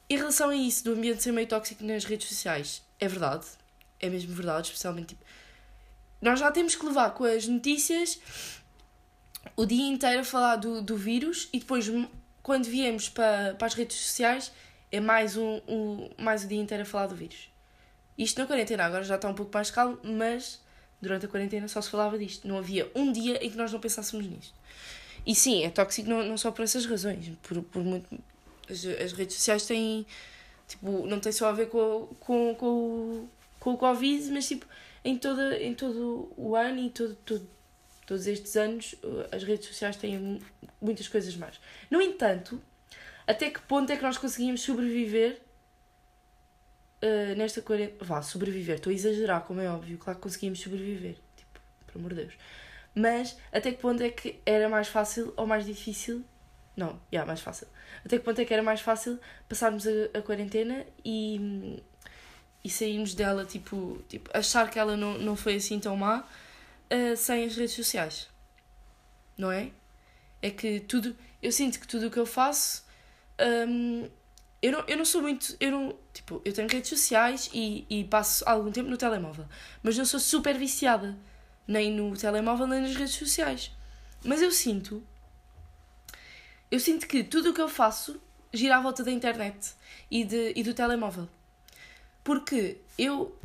Em 0.07 0.17
relação 0.17 0.51
a 0.51 0.55
isso, 0.55 0.83
do 0.83 0.91
ambiente 0.93 1.23
ser 1.23 1.31
meio 1.31 1.47
tóxico 1.47 1.83
nas 1.83 2.05
redes 2.05 2.27
sociais, 2.27 2.83
é 2.99 3.07
verdade. 3.07 3.47
É 3.99 4.07
mesmo 4.07 4.35
verdade, 4.35 4.67
especialmente 4.67 5.15
tipo. 5.15 5.25
Nós 6.21 6.39
já 6.39 6.51
temos 6.51 6.75
que 6.75 6.85
levar 6.85 7.09
com 7.15 7.23
as 7.23 7.47
notícias 7.47 8.19
o 9.55 9.65
dia 9.65 9.87
inteiro 9.87 10.21
a 10.21 10.23
falar 10.23 10.55
do, 10.57 10.81
do 10.81 10.97
vírus 10.97 11.49
e 11.53 11.59
depois, 11.59 11.89
quando 12.41 12.65
viemos 12.65 13.09
para, 13.09 13.55
para 13.55 13.67
as 13.67 13.73
redes 13.73 13.97
sociais, 13.97 14.51
é 14.91 14.99
mais 14.99 15.37
um, 15.37 15.59
um, 15.67 16.09
mais 16.17 16.43
o 16.43 16.47
dia 16.47 16.61
inteiro 16.61 16.83
a 16.83 16.85
falar 16.85 17.07
do 17.07 17.15
vírus. 17.15 17.49
Isto 18.17 18.39
na 18.39 18.47
quarentena, 18.47 18.85
agora 18.85 19.03
já 19.03 19.15
está 19.15 19.27
um 19.27 19.33
pouco 19.33 19.51
mais 19.53 19.71
calmo, 19.71 19.99
mas 20.03 20.61
durante 21.01 21.25
a 21.25 21.29
quarentena 21.29 21.67
só 21.67 21.81
se 21.81 21.89
falava 21.89 22.17
disto. 22.17 22.47
Não 22.47 22.57
havia 22.57 22.89
um 22.95 23.11
dia 23.11 23.43
em 23.43 23.49
que 23.49 23.57
nós 23.57 23.71
não 23.71 23.79
pensássemos 23.79 24.25
nisto. 24.25 24.53
E 25.25 25.33
sim, 25.33 25.63
é 25.63 25.69
tóxico 25.69 26.09
não, 26.09 26.23
não 26.23 26.37
só 26.37 26.51
por 26.51 26.63
essas 26.63 26.85
razões, 26.85 27.31
por, 27.41 27.61
por 27.63 27.83
muito. 27.83 28.07
As, 28.69 28.85
as 28.85 29.13
redes 29.13 29.35
sociais 29.35 29.65
têm. 29.65 30.05
Tipo, 30.67 31.05
não 31.05 31.19
tem 31.19 31.31
só 31.31 31.49
a 31.49 31.51
ver 31.51 31.67
com, 31.67 32.07
com, 32.19 32.55
com, 32.55 33.27
com 33.59 33.73
o 33.73 33.77
Covid, 33.77 34.31
mas 34.31 34.47
tipo, 34.47 34.65
em, 35.03 35.17
toda, 35.17 35.61
em 35.61 35.73
todo 35.73 36.31
o 36.37 36.55
ano 36.55 36.79
e 36.79 36.89
todo, 36.89 37.15
todo, 37.25 37.47
todos 38.05 38.27
estes 38.27 38.55
anos 38.55 38.95
as 39.31 39.43
redes 39.43 39.67
sociais 39.67 39.95
têm 39.95 40.39
muitas 40.81 41.07
coisas 41.07 41.35
mais. 41.35 41.59
No 41.89 42.01
entanto, 42.01 42.61
até 43.25 43.49
que 43.49 43.61
ponto 43.61 43.91
é 43.91 43.95
que 43.95 44.03
nós 44.03 44.17
conseguimos 44.17 44.61
sobreviver 44.61 45.41
uh, 47.01 47.35
nesta 47.35 47.61
quarentena? 47.61 47.97
Vá, 48.01 48.21
sobreviver, 48.21 48.75
estou 48.75 48.91
a 48.91 48.93
exagerar, 48.93 49.41
como 49.43 49.61
é 49.61 49.69
óbvio, 49.69 49.97
claro 49.97 50.19
que 50.19 50.23
conseguimos 50.23 50.59
sobreviver, 50.59 51.15
tipo, 51.35 51.59
por 51.87 51.99
amor 51.99 52.13
de 52.13 52.21
Deus. 52.21 52.33
Mas 52.95 53.37
até 53.51 53.71
que 53.71 53.77
ponto 53.81 54.03
é 54.03 54.09
que 54.09 54.39
era 54.45 54.69
mais 54.69 54.87
fácil 54.87 55.33
ou 55.35 55.47
mais 55.47 55.65
difícil? 55.65 56.23
Não, 56.75 56.89
já, 56.89 56.99
yeah, 57.13 57.27
mais 57.27 57.39
fácil. 57.39 57.67
Até 58.05 58.17
que 58.17 58.23
ponto 58.23 58.39
é 58.39 58.45
que 58.45 58.53
era 58.53 58.63
mais 58.63 58.81
fácil 58.81 59.19
passarmos 59.47 59.87
a, 59.87 60.17
a 60.17 60.21
quarentena 60.21 60.85
e, 61.03 61.81
e 62.63 62.69
sairmos 62.69 63.13
dela, 63.13 63.45
tipo, 63.45 64.03
tipo, 64.07 64.29
achar 64.33 64.69
que 64.69 64.77
ela 64.77 64.97
não, 64.97 65.17
não 65.17 65.35
foi 65.35 65.55
assim 65.55 65.79
tão 65.79 65.95
má 65.95 66.27
uh, 66.91 67.15
sem 67.15 67.45
as 67.45 67.55
redes 67.55 67.75
sociais. 67.75 68.29
Não 69.37 69.51
é? 69.51 69.71
É 70.41 70.49
que 70.49 70.79
tudo. 70.81 71.15
Eu 71.41 71.51
sinto 71.51 71.79
que 71.79 71.87
tudo 71.87 72.07
o 72.07 72.11
que 72.11 72.19
eu 72.19 72.25
faço. 72.25 72.83
Um, 73.67 74.09
eu, 74.61 74.71
não, 74.71 74.83
eu 74.87 74.97
não 74.97 75.05
sou 75.05 75.21
muito. 75.21 75.55
Eu 75.59 75.71
não. 75.71 75.95
Tipo, 76.13 76.41
eu 76.45 76.53
tenho 76.53 76.69
redes 76.69 76.89
sociais 76.89 77.49
e, 77.53 77.85
e 77.89 78.03
passo 78.05 78.43
algum 78.47 78.71
tempo 78.71 78.89
no 78.89 78.97
telemóvel. 78.97 79.45
Mas 79.81 79.97
não 79.97 80.05
sou 80.05 80.19
super 80.19 80.57
viciada. 80.57 81.17
Nem 81.67 81.91
no 81.91 82.15
telemóvel, 82.15 82.67
nem 82.67 82.81
nas 82.81 82.95
redes 82.95 83.15
sociais. 83.15 83.71
Mas 84.23 84.41
eu 84.41 84.51
sinto. 84.51 85.03
Eu 86.69 86.79
sinto 86.79 87.07
que 87.07 87.23
tudo 87.23 87.51
o 87.51 87.53
que 87.53 87.61
eu 87.61 87.69
faço 87.69 88.21
gira 88.53 88.77
à 88.77 88.81
volta 88.81 89.03
da 89.03 89.11
internet 89.11 89.73
e, 90.09 90.23
de, 90.23 90.53
e 90.55 90.63
do 90.63 90.73
telemóvel. 90.73 91.27
Porque 92.23 92.77
eu. 92.97 93.37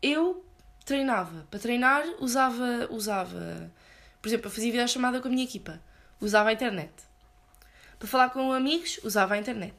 Eu 0.00 0.44
treinava. 0.84 1.46
Para 1.50 1.60
treinar, 1.60 2.04
usava, 2.20 2.88
usava. 2.90 3.70
Por 4.20 4.28
exemplo, 4.28 4.46
eu 4.46 4.50
fazia 4.50 4.70
videochamada 4.70 5.20
com 5.20 5.28
a 5.28 5.30
minha 5.30 5.44
equipa. 5.44 5.80
Usava 6.20 6.50
a 6.50 6.52
internet. 6.52 6.92
Para 7.98 8.08
falar 8.08 8.30
com 8.30 8.52
amigos, 8.52 8.98
usava 9.02 9.34
a 9.34 9.38
internet. 9.38 9.74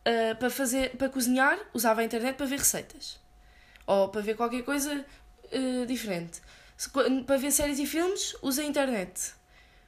Uh, 0.00 0.34
para, 0.36 0.50
fazer, 0.50 0.96
para 0.96 1.08
cozinhar, 1.08 1.58
usava 1.74 2.00
a 2.00 2.04
internet 2.04 2.36
para 2.36 2.46
ver 2.46 2.58
receitas. 2.58 3.20
Ou 3.86 4.08
para 4.08 4.20
ver 4.20 4.34
qualquer 4.34 4.62
coisa 4.62 5.04
uh, 5.52 5.86
diferente. 5.86 6.40
Para 7.26 7.36
ver 7.36 7.50
séries 7.50 7.78
e 7.78 7.86
filmes, 7.86 8.34
usa 8.42 8.62
a 8.62 8.64
internet. 8.64 9.34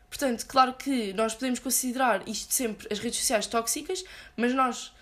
Portanto, 0.08 0.44
claro 0.46 0.74
que 0.74 1.14
nós 1.14 1.34
podemos 1.34 1.58
considerar 1.58 2.28
isto 2.28 2.52
sempre 2.52 2.86
as 2.90 2.98
redes 2.98 3.18
sociais 3.20 3.46
tóxicas, 3.46 4.04
mas 4.36 4.52
nós, 4.52 4.92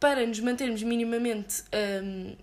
para 0.00 0.26
nos 0.26 0.40
mantermos 0.40 0.82
minimamente 0.82 1.62
um, 2.02 2.36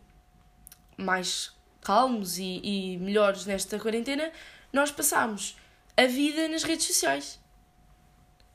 mais 0.97 1.51
calmos 1.81 2.37
e, 2.37 2.61
e 2.63 2.97
melhores 2.97 3.45
nesta 3.45 3.79
quarentena, 3.79 4.31
nós 4.71 4.91
passámos 4.91 5.57
a 5.95 6.05
vida 6.05 6.47
nas 6.47 6.63
redes 6.63 6.87
sociais. 6.87 7.39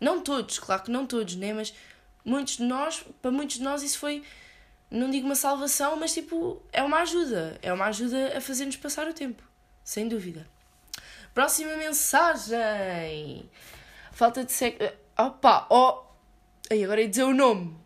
Não 0.01 0.21
todos, 0.21 0.59
claro 0.59 0.83
que 0.83 0.91
não 0.91 1.07
todos, 1.07 1.37
né? 1.37 1.53
Mas 1.53 1.75
muitos 2.25 2.57
de 2.57 2.65
nós, 2.65 3.05
para 3.21 3.31
muitos 3.31 3.57
de 3.57 3.63
nós, 3.63 3.83
isso 3.83 3.99
foi, 3.99 4.23
não 4.91 5.11
digo 5.11 5.27
uma 5.27 5.35
salvação, 5.35 5.97
mas 5.97 6.15
tipo, 6.15 6.63
é 6.73 6.83
uma 6.83 6.99
ajuda. 6.99 7.59
É 7.63 7.73
uma 7.73 7.87
ajuda 7.87 8.37
a 8.37 8.41
fazer-nos 8.41 8.77
passar 8.77 9.09
o 9.09 9.15
tempo, 9.15 9.43
sem 9.85 10.09
dúvida. 10.09 10.47
Próxima 11.35 11.77
mensagem. 11.77 13.49
Falta 14.13 14.45
de 14.45 14.53
sexo. 14.53 14.93
Opa, 15.17 15.67
oh. 15.71 16.03
Aí 16.71 16.83
agora 16.83 17.01
ia 17.01 17.09
dizer 17.09 17.25
o 17.25 17.35
nome. 17.35 17.77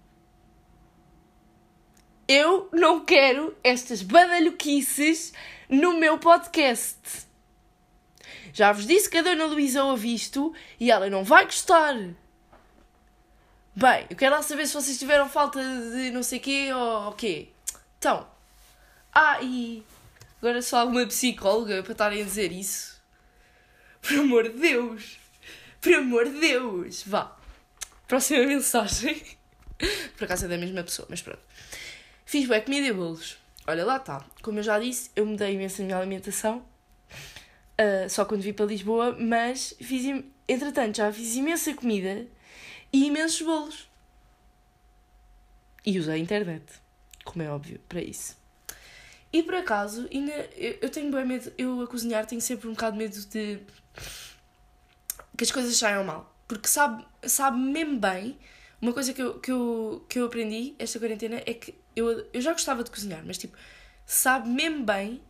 Eu 2.29 2.69
não 2.73 3.05
quero 3.05 3.57
estas 3.65 4.03
badalhoquices 4.03 5.33
no 5.69 5.99
meu 5.99 6.19
podcast. 6.19 7.27
Já 8.53 8.71
vos 8.73 8.87
disse 8.87 9.09
que 9.09 9.19
a 9.19 9.23
Dona 9.23 9.47
Luísa 9.47 9.83
ouve 9.85 10.15
isto 10.15 10.55
e 10.79 10.91
ela 10.91 11.09
não 11.11 11.25
vai 11.25 11.45
gostar. 11.45 11.95
Bem, 13.75 14.07
eu 14.11 14.17
quero 14.17 14.35
lá 14.35 14.43
saber 14.43 14.67
se 14.67 14.75
vocês 14.75 14.99
tiveram 14.99 15.29
falta 15.29 15.61
de 15.61 16.11
não 16.11 16.23
sei 16.23 16.39
quê 16.39 16.71
ou 16.73 17.09
o 17.09 17.13
quê. 17.13 17.49
Então, 17.99 18.29
ah, 19.13 19.41
e 19.43 19.83
agora 20.39 20.61
só 20.61 20.79
alguma 20.79 21.07
psicóloga 21.07 21.83
para 21.83 21.93
estarem 21.93 22.21
a 22.21 22.25
dizer 22.25 22.53
isso. 22.53 23.01
Por 24.03 24.19
amor 24.19 24.45
de 24.45 24.59
Deus! 24.59 25.19
Por 25.81 25.95
amor 25.95 26.29
de 26.29 26.39
Deus! 26.41 27.03
Vá. 27.05 27.37
Próxima 28.07 28.47
mensagem. 28.47 29.23
Por 30.17 30.25
acaso 30.25 30.45
é 30.45 30.49
da 30.49 30.59
mesma 30.59 30.83
pessoa, 30.83 31.07
mas 31.09 31.23
pronto. 31.23 31.41
Fiz 32.33 32.49
bué 32.49 32.63
comida 32.63 32.87
e 32.87 32.93
bolos. 32.95 33.37
Olha, 33.67 33.85
lá 33.85 33.99
está. 33.99 34.25
Como 34.41 34.59
eu 34.59 34.63
já 34.63 34.79
disse, 34.79 35.11
eu 35.15 35.27
mudei 35.27 35.53
imenso 35.53 35.83
a 35.83 35.85
minha 35.85 35.99
alimentação. 35.99 36.65
Uh, 37.79 38.09
só 38.09 38.25
quando 38.25 38.41
vim 38.41 38.55
para 38.55 38.65
Lisboa, 38.65 39.15
mas 39.21 39.75
fiz, 39.79 40.25
entretanto 40.49 40.97
já 40.97 41.13
fiz 41.13 41.37
imensa 41.37 41.75
comida 41.75 42.27
e 42.91 43.05
imensos 43.05 43.43
bolos. 43.43 43.87
E 45.85 45.99
usei 45.99 46.15
a 46.15 46.17
internet, 46.17 46.65
como 47.23 47.43
é 47.43 47.51
óbvio, 47.51 47.79
para 47.87 48.01
isso. 48.01 48.35
E 49.31 49.43
por 49.43 49.57
acaso, 49.57 50.09
ainda, 50.11 50.33
eu, 50.57 50.79
eu 50.81 50.89
tenho 50.89 51.13
bem 51.13 51.27
medo, 51.27 51.53
eu 51.59 51.83
a 51.83 51.87
cozinhar 51.87 52.25
tenho 52.25 52.41
sempre 52.41 52.67
um 52.67 52.73
bocado 52.73 52.97
de 52.97 53.05
medo 53.05 53.27
de 53.27 53.61
que 55.37 55.45
as 55.45 55.53
coisas 55.53 55.77
saiam 55.77 56.03
mal. 56.03 56.35
Porque 56.49 56.67
sabe, 56.67 57.05
sabe 57.25 57.59
mesmo 57.59 58.01
bem, 58.01 58.39
uma 58.81 58.95
coisa 58.95 59.13
que 59.13 59.21
eu, 59.21 59.39
que, 59.39 59.53
eu, 59.53 60.07
que 60.09 60.19
eu 60.19 60.25
aprendi 60.25 60.75
esta 60.79 60.99
quarentena 60.99 61.43
é 61.45 61.53
que 61.53 61.82
eu, 61.95 62.27
eu 62.33 62.41
já 62.41 62.53
gostava 62.53 62.85
de 62.85 62.91
cozinhar, 62.91 63.23
mas 63.25 63.39
tipo, 63.39 63.57
sabe 64.05 64.49
mesmo 64.49 64.85
bem 64.85 65.21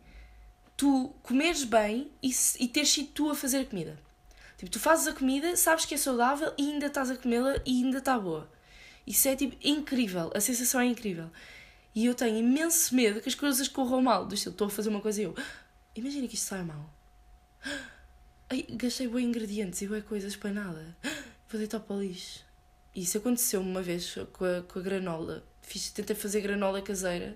tu 0.75 1.13
comeres 1.21 1.63
bem 1.63 2.11
e, 2.21 2.31
e 2.59 2.67
teres 2.67 2.89
sido 2.89 3.09
tu 3.09 3.29
a 3.29 3.35
fazer 3.35 3.59
a 3.59 3.65
comida. 3.65 3.99
Tipo, 4.57 4.71
tu 4.71 4.79
fazes 4.79 5.07
a 5.07 5.13
comida, 5.13 5.55
sabes 5.55 5.85
que 5.85 5.93
é 5.93 5.97
saudável 5.97 6.53
e 6.57 6.71
ainda 6.71 6.87
estás 6.87 7.09
a 7.11 7.15
comê-la 7.15 7.57
e 7.65 7.83
ainda 7.83 7.99
está 7.99 8.17
boa. 8.17 8.49
Isso 9.05 9.27
é 9.27 9.35
tipo 9.35 9.55
incrível, 9.61 10.31
a 10.33 10.39
sensação 10.39 10.79
é 10.79 10.85
incrível. 10.85 11.29
E 11.95 12.05
eu 12.05 12.15
tenho 12.15 12.37
imenso 12.37 12.95
medo 12.95 13.21
que 13.21 13.29
as 13.29 13.35
coisas 13.35 13.67
corram 13.67 14.01
mal. 14.01 14.25
Do 14.25 14.33
estilo, 14.33 14.53
estou 14.53 14.67
a 14.67 14.69
fazer 14.69 14.89
uma 14.89 15.01
coisa 15.01 15.21
e 15.21 15.25
eu, 15.25 15.35
ah, 15.37 15.43
imagina 15.95 16.27
que 16.27 16.35
isto 16.35 16.47
sai 16.47 16.63
mal. 16.63 16.89
Ai, 18.49 18.65
gastei 18.71 19.07
bem 19.07 19.25
ingredientes 19.25 19.81
e 19.81 19.87
bem 19.87 20.01
coisas 20.01 20.35
para 20.35 20.51
nada. 20.51 20.97
Vou 21.49 21.59
deitar 21.59 21.79
para 21.79 21.95
o 21.95 22.01
lixo. 22.01 22.43
Isso 22.95 23.17
aconteceu 23.17 23.61
uma 23.61 23.81
vez 23.81 24.15
com 24.31 24.45
a, 24.45 24.61
com 24.61 24.79
a 24.79 24.81
granola. 24.81 25.43
Fiz, 25.63 25.89
tentei 25.89 26.15
fazer 26.15 26.41
granola 26.41 26.81
caseira 26.81 27.35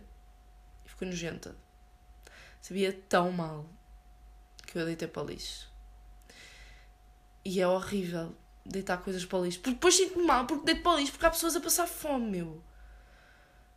e 0.86 0.90
ficou 0.90 1.08
nojenta. 1.08 1.56
Sabia 2.62 2.94
tão 3.08 3.32
mal 3.32 3.66
que 4.66 4.78
eu 4.78 4.86
deitei 4.86 5.08
para 5.08 5.24
o 5.24 5.26
lixo. 5.26 5.72
E 7.44 7.62
é 7.62 7.68
horrível 7.68 8.36
deitar 8.66 8.98
coisas 8.98 9.26
para 9.26 9.40
o 9.40 9.46
lixo. 9.46 9.60
Porque 9.60 9.76
depois 9.76 9.96
sinto-me 9.96 10.26
mal 10.26 10.46
porque 10.46 10.66
deito 10.66 10.84
para 10.84 10.92
o 10.92 10.98
lixo 10.98 11.14
porque 11.14 11.26
há 11.26 11.32
pessoas 11.32 11.56
a 11.56 11.62
passar 11.62 11.88
fome, 11.88 12.30
meu. 12.30 12.62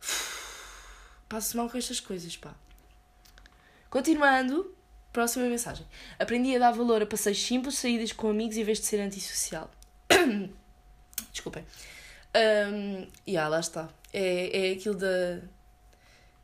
Passo 1.29 1.55
mal 1.55 1.69
com 1.69 1.77
estas 1.77 2.01
coisas, 2.01 2.35
pá. 2.35 2.53
Continuando, 3.89 4.75
próxima 5.13 5.45
mensagem. 5.45 5.87
Aprendi 6.19 6.55
a 6.55 6.59
dar 6.59 6.71
valor 6.71 7.01
a 7.01 7.05
passeios 7.05 7.41
simples, 7.41 7.75
saídas 7.75 8.11
com 8.11 8.29
amigos 8.29 8.57
em 8.57 8.63
vez 8.63 8.79
de 8.79 8.85
ser 8.85 8.99
antissocial. 8.99 9.71
Desculpem. 11.31 11.65
Um, 12.35 13.07
e 13.25 13.31
yeah, 13.31 13.49
lá 13.49 13.59
está. 13.59 13.89
É, 14.13 14.69
é 14.69 14.73
aquilo 14.73 14.95
da. 14.95 15.41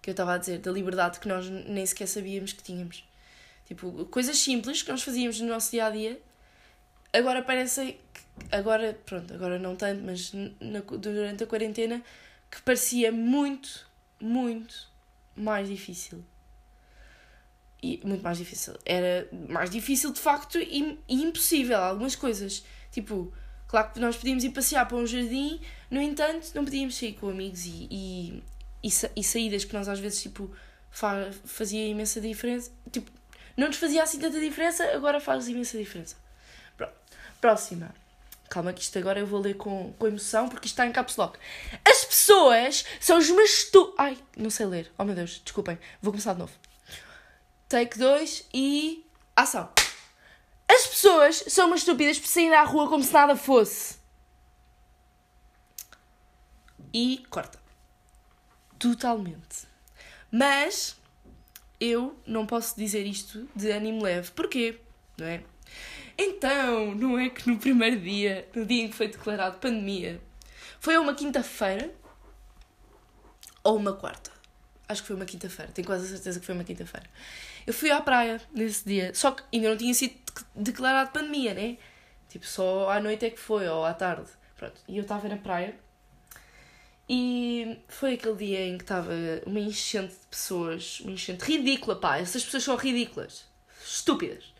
que 0.01 0.10
eu 0.10 0.12
estava 0.12 0.34
a 0.36 0.38
dizer, 0.38 0.60
da 0.60 0.71
liberdade 0.71 1.19
que 1.19 1.27
nós 1.27 1.49
nem 1.49 1.86
sequer 1.86 2.08
sabíamos 2.08 2.53
que 2.53 2.63
tínhamos. 2.63 3.03
Tipo, 3.65 4.06
coisas 4.06 4.38
simples 4.38 4.82
que 4.82 4.91
nós 4.91 5.03
fazíamos 5.03 5.41
no 5.41 5.47
nosso 5.47 5.71
dia 5.71 5.86
a 5.86 5.89
dia, 5.89 6.21
agora 7.12 7.41
parece 7.41 7.97
que. 8.13 8.21
agora, 8.51 8.97
pronto, 9.06 9.34
agora 9.34 9.60
não 9.60 9.75
tanto, 9.75 10.01
mas 10.03 10.32
na, 10.62 10.80
durante 10.80 11.43
a 11.43 11.47
quarentena, 11.47 12.01
que 12.49 12.62
parecia 12.62 13.12
muito, 13.12 13.86
muito 14.19 14.88
mais 15.36 15.67
difícil. 15.67 16.23
E 17.84 17.99
muito 18.03 18.23
mais 18.23 18.38
difícil. 18.38 18.73
Era 18.86 19.27
mais 19.49 19.69
difícil 19.69 20.12
de 20.12 20.19
facto 20.19 20.58
e, 20.58 20.99
e 21.08 21.23
impossível 21.23 21.77
algumas 21.77 22.15
coisas. 22.15 22.63
Tipo, 22.91 23.32
Claro 23.67 23.91
que 23.91 23.99
nós 23.99 24.15
podíamos 24.15 24.43
ir 24.43 24.51
passear 24.51 24.88
para 24.88 24.97
um 24.97 25.06
jardim, 25.06 25.60
no 25.91 26.01
entanto, 26.01 26.51
não 26.56 26.63
podíamos 26.63 26.97
sair 26.97 27.13
com 27.13 27.30
amigos 27.30 27.65
e, 27.65 27.88
e, 27.91 28.43
e, 28.84 28.89
e 29.15 29.23
saídas 29.23 29.65
que 29.65 29.73
nós 29.73 29.89
às 29.89 29.99
vezes 29.99 30.21
tipo, 30.21 30.49
fa 30.89 31.30
fazia 31.45 31.86
imensa 31.88 32.21
diferença. 32.21 32.71
Tipo, 32.91 33.12
não 33.58 33.67
nos 33.67 33.77
fazia 33.77 34.03
assim 34.03 34.19
tanta 34.19 34.39
diferença, 34.39 34.84
agora 34.95 35.19
faz 35.19 35.47
imensa 35.47 35.77
diferença. 35.77 36.15
Pronto. 36.77 36.93
Próxima. 37.41 37.93
Calma 38.49 38.71
que 38.71 38.82
isto 38.82 38.97
agora 38.97 39.19
eu 39.19 39.27
vou 39.27 39.41
ler 39.41 39.56
com, 39.56 39.93
com 39.99 40.08
emoção 40.08 40.47
porque 40.47 40.67
isto 40.67 40.75
está 40.75 40.86
em 40.86 40.91
caps 40.91 41.17
lock. 41.17 41.38
As 41.84 42.06
pessoas 42.06 42.86
são 43.01 43.17
os 43.17 43.30
meus 43.30 43.65
tu... 43.65 43.93
Ai, 43.97 44.17
não 44.38 44.49
sei 44.49 44.65
ler. 44.65 44.91
Oh 44.97 45.03
meu 45.03 45.15
Deus, 45.15 45.41
desculpem. 45.43 45.77
Vou 46.01 46.13
começar 46.13 46.34
de 46.34 46.39
novo. 46.39 46.53
Take 47.67 47.97
2 47.97 48.45
e... 48.53 49.06
Ação. 49.36 49.69
As 50.69 50.86
pessoas 50.88 51.43
são 51.47 51.67
umas 51.67 51.80
estúpidas 51.80 52.19
por 52.19 52.27
sair 52.27 52.53
à 52.53 52.63
rua 52.63 52.89
como 52.89 53.03
se 53.03 53.13
nada 53.13 53.36
fosse. 53.36 53.97
E 56.93 57.23
corta. 57.30 57.60
Totalmente. 58.77 59.67
Mas 60.32 60.95
eu 61.80 62.19
não 62.25 62.45
posso 62.45 62.75
dizer 62.77 63.06
isto 63.06 63.47
de 63.56 63.71
ânimo 63.71 64.03
leve. 64.03 64.32
Porquê? 64.32 64.80
Não 65.17 65.25
é? 65.25 65.43
Então, 66.17 66.95
não 66.95 67.19
é 67.19 67.30
que 67.30 67.47
no 67.49 67.58
primeiro 67.58 67.99
dia, 67.99 68.47
no 68.56 68.65
dia 68.65 68.84
em 68.84 68.89
que 68.89 68.95
foi 68.95 69.08
declarado 69.08 69.60
pandemia, 69.60 70.19
foi 70.80 70.97
uma 70.97 71.13
quinta-feira 71.13 71.93
ou 73.63 73.77
uma 73.77 73.93
quarta? 73.93 74.32
Acho 74.88 75.01
que 75.01 75.08
foi 75.08 75.15
uma 75.15 75.25
quinta-feira, 75.25 75.71
tenho 75.71 75.86
quase 75.86 76.06
a 76.06 76.10
certeza 76.10 76.39
que 76.39 76.45
foi 76.45 76.56
uma 76.56 76.63
quinta-feira. 76.63 77.08
Eu 77.67 77.73
fui 77.73 77.91
à 77.91 78.01
praia 78.01 78.41
nesse 78.53 78.84
dia, 78.86 79.13
só 79.13 79.32
que 79.32 79.43
ainda 79.53 79.69
não 79.69 79.77
tinha 79.77 79.93
sido 79.93 80.15
declarado 80.56 81.12
pandemia, 81.12 81.53
né? 81.53 81.77
Tipo, 82.30 82.47
só 82.47 82.89
à 82.89 82.99
noite 82.99 83.25
é 83.25 83.30
que 83.30 83.39
foi, 83.39 83.67
ou 83.67 83.86
à 83.86 83.93
tarde. 83.93 84.30
Pronto, 84.56 84.82
e 84.88 84.97
eu 84.97 85.03
estava 85.03 85.27
na 85.27 85.38
praia 85.38 85.75
e 87.10 87.80
foi 87.88 88.15
aquele 88.15 88.36
dia 88.36 88.65
em 88.67 88.77
que 88.77 88.84
estava 88.84 89.12
uma 89.45 89.60
enchente 89.60 90.13
de 90.13 90.27
pessoas, 90.30 90.99
uma 91.01 91.12
enchente 91.12 91.43
ridícula, 91.43 91.95
pá, 91.95 92.17
essas 92.17 92.43
pessoas 92.43 92.63
são 92.63 92.75
ridículas, 92.75 93.45
estúpidas. 93.86 94.53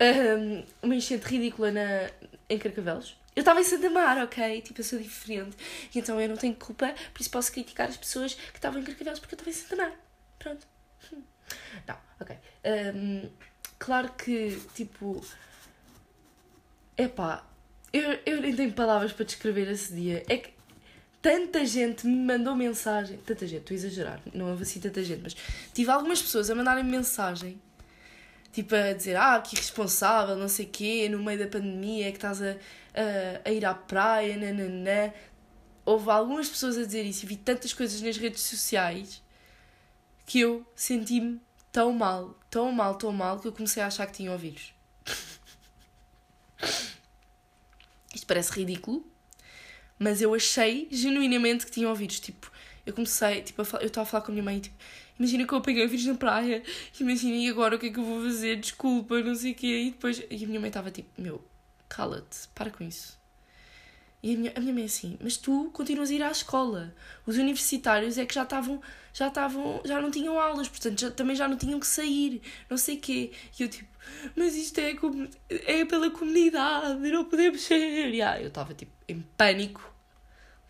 Um, 0.00 0.64
uma 0.82 0.96
enchente 0.96 1.24
ridícula 1.26 1.70
na, 1.70 2.10
em 2.48 2.58
Carcavelos. 2.58 3.16
Eu 3.36 3.40
estava 3.40 3.60
em 3.60 3.64
Santa 3.64 3.88
Mar, 3.90 4.18
ok? 4.18 4.60
Tipo, 4.62 4.80
eu 4.80 4.84
sou 4.84 4.98
diferente. 4.98 5.56
E 5.94 5.98
então 5.98 6.20
eu 6.20 6.28
não 6.28 6.36
tenho 6.36 6.54
culpa, 6.56 6.92
por 7.14 7.20
isso 7.20 7.30
posso 7.30 7.52
criticar 7.52 7.88
as 7.88 7.96
pessoas 7.96 8.34
que 8.34 8.58
estavam 8.58 8.80
em 8.80 8.84
Carcavelos 8.84 9.20
porque 9.20 9.34
eu 9.34 9.36
estava 9.36 9.50
em 9.50 9.52
Santa 9.52 9.76
Mar. 9.76 9.92
Pronto. 10.38 10.66
Não, 11.86 11.96
ok. 12.20 12.36
Um, 12.94 13.28
claro 13.78 14.12
que, 14.12 14.60
tipo. 14.74 15.24
Epá, 16.96 17.44
eu, 17.92 18.18
eu 18.26 18.40
nem 18.40 18.54
tenho 18.54 18.72
palavras 18.72 19.12
para 19.12 19.24
descrever 19.24 19.70
esse 19.70 19.92
dia. 19.92 20.22
É 20.28 20.36
que 20.36 20.52
tanta 21.22 21.64
gente 21.64 22.06
me 22.06 22.16
mandou 22.16 22.54
mensagem. 22.54 23.18
Tanta 23.18 23.46
gente, 23.46 23.60
estou 23.60 23.74
a 23.74 23.78
exagerar, 23.78 24.20
não 24.32 24.50
houve 24.50 24.62
assim 24.62 24.80
tanta 24.80 25.02
gente, 25.02 25.22
mas 25.22 25.36
tive 25.72 25.90
algumas 25.90 26.20
pessoas 26.20 26.50
a 26.50 26.54
mandarem 26.54 26.84
mensagem. 26.84 27.60
Tipo, 28.52 28.74
a 28.74 28.92
dizer, 28.92 29.16
ah, 29.16 29.40
que 29.40 29.54
irresponsável, 29.54 30.34
não 30.36 30.48
sei 30.48 30.66
quê, 30.66 31.08
no 31.08 31.22
meio 31.22 31.38
da 31.38 31.46
pandemia 31.46 32.08
é 32.08 32.10
que 32.10 32.16
estás 32.16 32.42
a, 32.42 32.56
a, 32.94 33.48
a 33.48 33.52
ir 33.52 33.64
à 33.64 33.72
praia, 33.74 34.36
nananã. 34.36 35.12
Houve 35.84 36.10
algumas 36.10 36.48
pessoas 36.48 36.76
a 36.76 36.84
dizer 36.84 37.04
isso 37.04 37.24
e 37.24 37.28
vi 37.28 37.36
tantas 37.36 37.72
coisas 37.72 38.00
nas 38.02 38.16
redes 38.16 38.42
sociais 38.42 39.22
que 40.30 40.38
eu 40.38 40.64
senti-me 40.76 41.40
tão 41.72 41.92
mal, 41.92 42.38
tão 42.48 42.70
mal, 42.70 42.94
tão 42.94 43.12
mal, 43.12 43.40
que 43.40 43.48
eu 43.48 43.52
comecei 43.52 43.82
a 43.82 43.88
achar 43.88 44.06
que 44.06 44.12
tinha 44.12 44.38
vírus. 44.38 44.72
Isto 48.14 48.28
parece 48.28 48.52
ridículo, 48.52 49.04
mas 49.98 50.22
eu 50.22 50.32
achei 50.32 50.86
genuinamente 50.88 51.66
que 51.66 51.72
tinha 51.72 51.92
vírus. 51.96 52.20
Tipo, 52.20 52.48
eu 52.86 52.94
comecei, 52.94 53.42
tipo, 53.42 53.64
falar, 53.64 53.82
eu 53.82 53.88
estava 53.88 54.06
a 54.06 54.08
falar 54.08 54.22
com 54.22 54.30
a 54.30 54.34
minha 54.34 54.44
mãe, 54.44 54.60
tipo, 54.60 54.76
imagina 55.18 55.44
que 55.44 55.52
eu 55.52 55.60
peguei 55.60 55.84
o 55.84 55.88
vírus 55.88 56.06
na 56.06 56.14
praia, 56.14 56.62
imagina, 57.00 57.34
e 57.34 57.48
agora 57.48 57.74
o 57.74 57.78
que 57.80 57.86
é 57.86 57.90
que 57.90 57.98
eu 57.98 58.04
vou 58.04 58.22
fazer? 58.22 58.54
Desculpa, 58.54 59.20
não 59.20 59.34
sei 59.34 59.50
o 59.50 59.54
quê. 59.56 59.82
E 59.86 59.90
depois, 59.90 60.22
e 60.30 60.44
a 60.44 60.46
minha 60.46 60.60
mãe 60.60 60.68
estava 60.68 60.92
tipo, 60.92 61.10
meu, 61.20 61.44
cala-te, 61.88 62.46
para 62.54 62.70
com 62.70 62.84
isso. 62.84 63.19
E 64.22 64.34
a 64.34 64.38
minha, 64.38 64.52
a 64.54 64.60
minha 64.60 64.74
mãe 64.74 64.82
é 64.82 64.86
assim, 64.86 65.16
mas 65.20 65.36
tu 65.36 65.70
continuas 65.72 66.10
a 66.10 66.14
ir 66.14 66.22
à 66.22 66.30
escola. 66.30 66.94
Os 67.26 67.36
universitários 67.36 68.18
é 68.18 68.26
que 68.26 68.34
já 68.34 68.42
estavam, 68.42 68.82
já 69.14 69.28
estavam, 69.28 69.80
já 69.84 70.00
não 70.00 70.10
tinham 70.10 70.38
aulas, 70.38 70.68
portanto 70.68 71.00
já, 71.00 71.10
também 71.10 71.34
já 71.34 71.48
não 71.48 71.56
tinham 71.56 71.80
que 71.80 71.86
sair, 71.86 72.42
não 72.68 72.76
sei 72.76 72.98
quê. 72.98 73.32
E 73.58 73.62
eu 73.62 73.68
tipo, 73.68 73.88
mas 74.36 74.54
isto 74.54 74.78
é, 74.78 74.94
é 75.66 75.84
pela 75.86 76.10
comunidade, 76.10 77.00
não 77.10 77.24
podemos 77.24 77.62
ser. 77.62 78.12
E 78.12 78.20
ah, 78.20 78.40
eu 78.40 78.48
estava 78.48 78.74
tipo 78.74 78.92
em 79.08 79.22
pânico, 79.36 79.82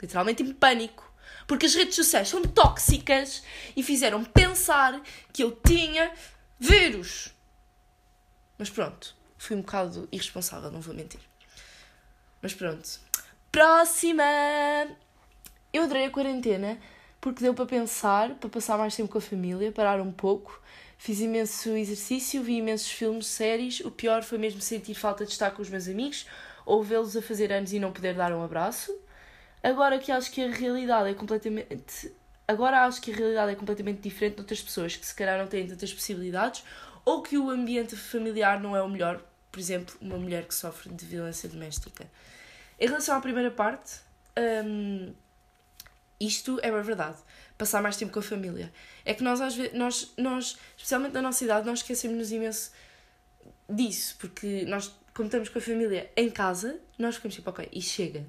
literalmente 0.01 0.43
em 0.43 0.53
pânico. 0.53 1.11
Porque 1.47 1.67
as 1.67 1.75
redes 1.75 1.97
sociais 1.97 2.29
são 2.29 2.43
tóxicas 2.43 3.43
e 3.77 3.83
fizeram 3.83 4.23
pensar 4.25 5.03
que 5.33 5.43
eu 5.43 5.51
tinha 5.51 6.13
vírus. 6.59 7.35
Mas 8.57 8.71
pronto, 8.71 9.17
fui 9.37 9.57
um 9.57 9.61
bocado 9.61 10.09
irresponsável, 10.13 10.71
não 10.71 10.81
vou 10.81 10.95
mentir. 10.95 11.21
Mas 12.41 12.55
pronto, 12.55 13.01
Próxima! 13.53 14.23
Eu 15.73 15.83
adorei 15.83 16.07
a 16.07 16.11
quarentena 16.11 16.79
porque 17.21 17.43
deu 17.43 17.53
para 17.53 17.67
pensar, 17.67 18.37
para 18.37 18.49
passar 18.49 18.79
mais 18.79 18.95
tempo 18.95 19.11
com 19.11 19.19
a 19.19 19.21
família, 19.21 19.73
parar 19.73 20.01
um 20.01 20.13
pouco. 20.13 20.63
Fiz 20.97 21.19
imenso 21.19 21.71
exercício, 21.71 22.45
vi 22.45 22.59
imensos 22.59 22.89
filmes, 22.89 23.27
séries. 23.27 23.81
O 23.81 23.91
pior 23.91 24.23
foi 24.23 24.39
mesmo 24.39 24.61
sentir 24.61 24.95
falta 24.95 25.27
de 25.27 25.33
estar 25.33 25.51
com 25.51 25.63
os 25.63 25.69
meus 25.69 25.89
amigos 25.89 26.27
ou 26.65 26.81
vê-los 26.81 27.17
a 27.17 27.23
fazer 27.23 27.53
anos 27.53 27.73
e 27.73 27.81
não 27.81 27.91
poder 27.93 28.15
dar 28.15 28.33
um 28.33 28.45
abraço. 28.45 28.97
Agora 29.61 29.99
que 29.99 30.13
acho 30.13 30.31
que 30.31 30.45
a 30.45 30.49
realidade 30.49 31.11
é 31.11 31.15
completamente. 31.15 32.15
Agora 32.47 32.85
acho 32.87 33.03
que 33.03 33.11
a 33.11 33.17
realidade 33.17 33.51
é 33.51 33.57
completamente 33.57 34.01
diferente 34.01 34.35
de 34.35 34.43
outras 34.43 34.63
pessoas 34.63 34.95
que 34.95 35.05
se 35.05 35.15
calhar 35.15 35.37
não 35.37 35.49
têm 35.49 35.67
tantas 35.67 35.93
possibilidades 35.93 36.63
ou 37.05 37.21
que 37.21 37.37
o 37.37 37.51
ambiente 37.51 37.97
familiar 37.97 38.61
não 38.61 38.77
é 38.77 38.83
o 38.83 38.89
melhor. 38.89 39.21
Por 39.51 39.59
exemplo, 39.59 39.97
uma 40.01 40.17
mulher 40.17 40.47
que 40.47 40.55
sofre 40.55 40.89
de 40.95 41.05
violência 41.05 41.49
doméstica. 41.49 42.07
Em 42.81 42.87
relação 42.87 43.14
à 43.14 43.21
primeira 43.21 43.51
parte, 43.51 44.01
um, 44.64 45.12
isto 46.19 46.59
é 46.62 46.71
uma 46.71 46.83
verdade. 46.83 47.19
Passar 47.59 47.83
mais 47.83 47.97
tempo 47.97 48.11
com 48.11 48.21
a 48.21 48.23
família. 48.23 48.73
É 49.05 49.12
que 49.12 49.23
nós, 49.23 49.40
às 49.40 49.55
vezes, 49.55 49.75
nós, 49.75 50.12
nós 50.16 50.59
especialmente 50.77 51.12
na 51.12 51.21
nossa 51.21 51.45
idade, 51.45 51.66
nós 51.66 51.81
esquecemos-nos 51.81 52.33
imenso 52.33 52.73
disso, 53.69 54.16
porque 54.19 54.64
nós, 54.64 54.95
como 55.14 55.27
estamos 55.27 55.51
com 55.51 55.59
a 55.59 55.62
família 55.62 56.11
em 56.16 56.31
casa, 56.31 56.81
nós 56.99 57.16
ficamos 57.16 57.35
tipo, 57.35 57.51
ok, 57.51 57.69
e 57.71 57.83
chega. 57.83 58.27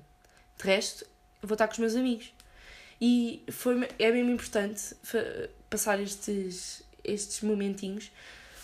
De 0.57 0.63
resto, 0.65 1.05
vou 1.41 1.55
estar 1.55 1.67
com 1.67 1.73
os 1.73 1.79
meus 1.79 1.95
amigos. 1.95 2.33
E 2.99 3.43
foi, 3.49 3.87
é 3.97 4.11
mesmo 4.11 4.31
importante 4.31 4.95
passar 5.69 5.99
estes, 5.99 6.83
estes 7.03 7.41
momentinhos. 7.41 8.11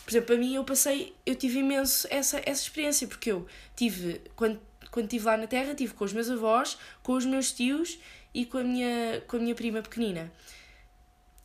Por 0.04 0.12
exemplo, 0.12 0.28
para 0.28 0.38
mim, 0.38 0.54
eu 0.54 0.63
passei, 0.63 1.15
eu 1.26 1.36
tive 1.36 1.60
imenso 1.60 2.08
essa, 2.10 2.39
essa 2.45 2.62
experiência, 2.62 3.08
porque 3.08 3.32
eu 3.32 3.47
tive, 3.76 4.21
quando 4.36 4.60
quando 4.97 5.05
estive 5.05 5.25
lá 5.25 5.38
na 5.38 5.45
Terra, 5.45 5.71
estive 5.73 5.93
com 5.93 6.05
os 6.05 6.12
meus 6.12 6.27
avós, 6.27 6.75
com 7.03 7.13
os 7.13 7.23
meus 7.23 7.51
tios 7.51 7.99
e 8.33 8.47
com 8.47 8.57
a 8.57 8.63
minha, 8.63 9.21
com 9.27 9.38
a 9.38 9.39
minha 9.39 9.53
prima 9.53 9.79
pequenina. 9.79 10.31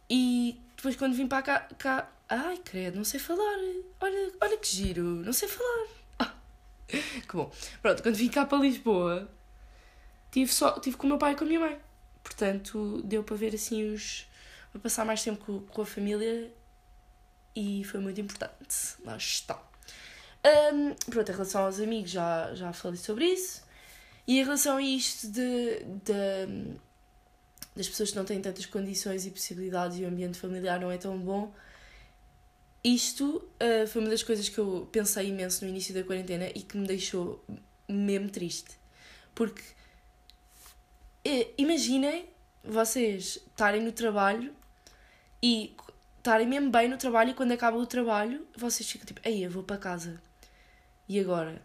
E 0.08 0.58
depois, 0.74 0.96
quando 0.96 1.14
vim 1.14 1.28
para 1.28 1.42
cá, 1.42 1.60
cá. 1.78 2.10
Ai, 2.30 2.56
credo, 2.64 2.96
não 2.96 3.04
sei 3.04 3.20
falar. 3.20 3.58
Olha, 4.00 4.32
olha 4.40 4.56
que 4.56 4.66
giro, 4.66 5.02
não 5.02 5.34
sei 5.34 5.48
falar. 5.48 5.86
Ah, 6.18 6.34
que 6.88 7.36
bom. 7.36 7.52
Pronto, 7.82 8.02
quando 8.02 8.14
vim 8.14 8.28
cá 8.30 8.46
para 8.46 8.56
Lisboa, 8.56 9.30
tive, 10.30 10.50
só, 10.50 10.80
tive 10.80 10.96
com 10.96 11.04
o 11.04 11.10
meu 11.10 11.18
pai 11.18 11.32
e 11.32 11.36
com 11.36 11.44
a 11.44 11.46
minha 11.46 11.60
mãe. 11.60 11.78
Portanto, 12.24 13.02
deu 13.04 13.22
para 13.22 13.36
ver 13.36 13.54
assim 13.54 13.92
os. 13.92 14.26
para 14.70 14.80
passar 14.80 15.04
mais 15.04 15.22
tempo 15.22 15.44
com, 15.44 15.60
com 15.60 15.82
a 15.82 15.86
família 15.86 16.50
e 17.54 17.84
foi 17.84 18.00
muito 18.00 18.18
importante. 18.18 18.96
Lá 19.04 19.18
está. 19.18 19.71
Um, 20.44 20.94
pronto, 21.10 21.30
em 21.30 21.32
relação 21.32 21.64
aos 21.64 21.78
amigos 21.78 22.10
já, 22.10 22.52
já 22.54 22.72
falei 22.72 22.98
sobre 22.98 23.26
isso. 23.26 23.62
E 24.26 24.38
em 24.38 24.42
relação 24.44 24.76
a 24.76 24.82
isto 24.82 25.28
de, 25.28 25.84
de, 26.04 26.76
das 27.76 27.88
pessoas 27.88 28.10
que 28.10 28.16
não 28.16 28.24
têm 28.24 28.40
tantas 28.40 28.66
condições 28.66 29.26
e 29.26 29.30
possibilidades 29.30 29.98
e 29.98 30.04
o 30.04 30.08
ambiente 30.08 30.38
familiar 30.38 30.80
não 30.80 30.90
é 30.90 30.98
tão 30.98 31.18
bom. 31.18 31.52
Isto 32.84 33.36
uh, 33.36 33.86
foi 33.86 34.02
uma 34.02 34.10
das 34.10 34.22
coisas 34.22 34.48
que 34.48 34.58
eu 34.58 34.88
pensei 34.90 35.28
imenso 35.28 35.64
no 35.64 35.70
início 35.70 35.94
da 35.94 36.02
quarentena 36.02 36.48
e 36.48 36.62
que 36.62 36.76
me 36.76 36.86
deixou 36.86 37.44
mesmo 37.88 38.28
triste. 38.28 38.76
Porque 39.34 39.62
uh, 41.26 41.54
imaginem 41.56 42.26
vocês 42.64 43.38
estarem 43.50 43.82
no 43.82 43.92
trabalho 43.92 44.52
e 45.40 45.74
estarem 46.18 46.46
mesmo 46.46 46.70
bem 46.70 46.88
no 46.88 46.96
trabalho 46.96 47.30
e 47.30 47.34
quando 47.34 47.52
acaba 47.52 47.76
o 47.76 47.86
trabalho 47.86 48.46
vocês 48.56 48.88
ficam 48.88 49.06
tipo, 49.06 49.20
aí 49.24 49.42
eu 49.42 49.50
vou 49.50 49.62
para 49.62 49.76
casa. 49.76 50.20
E 51.12 51.20
agora? 51.20 51.60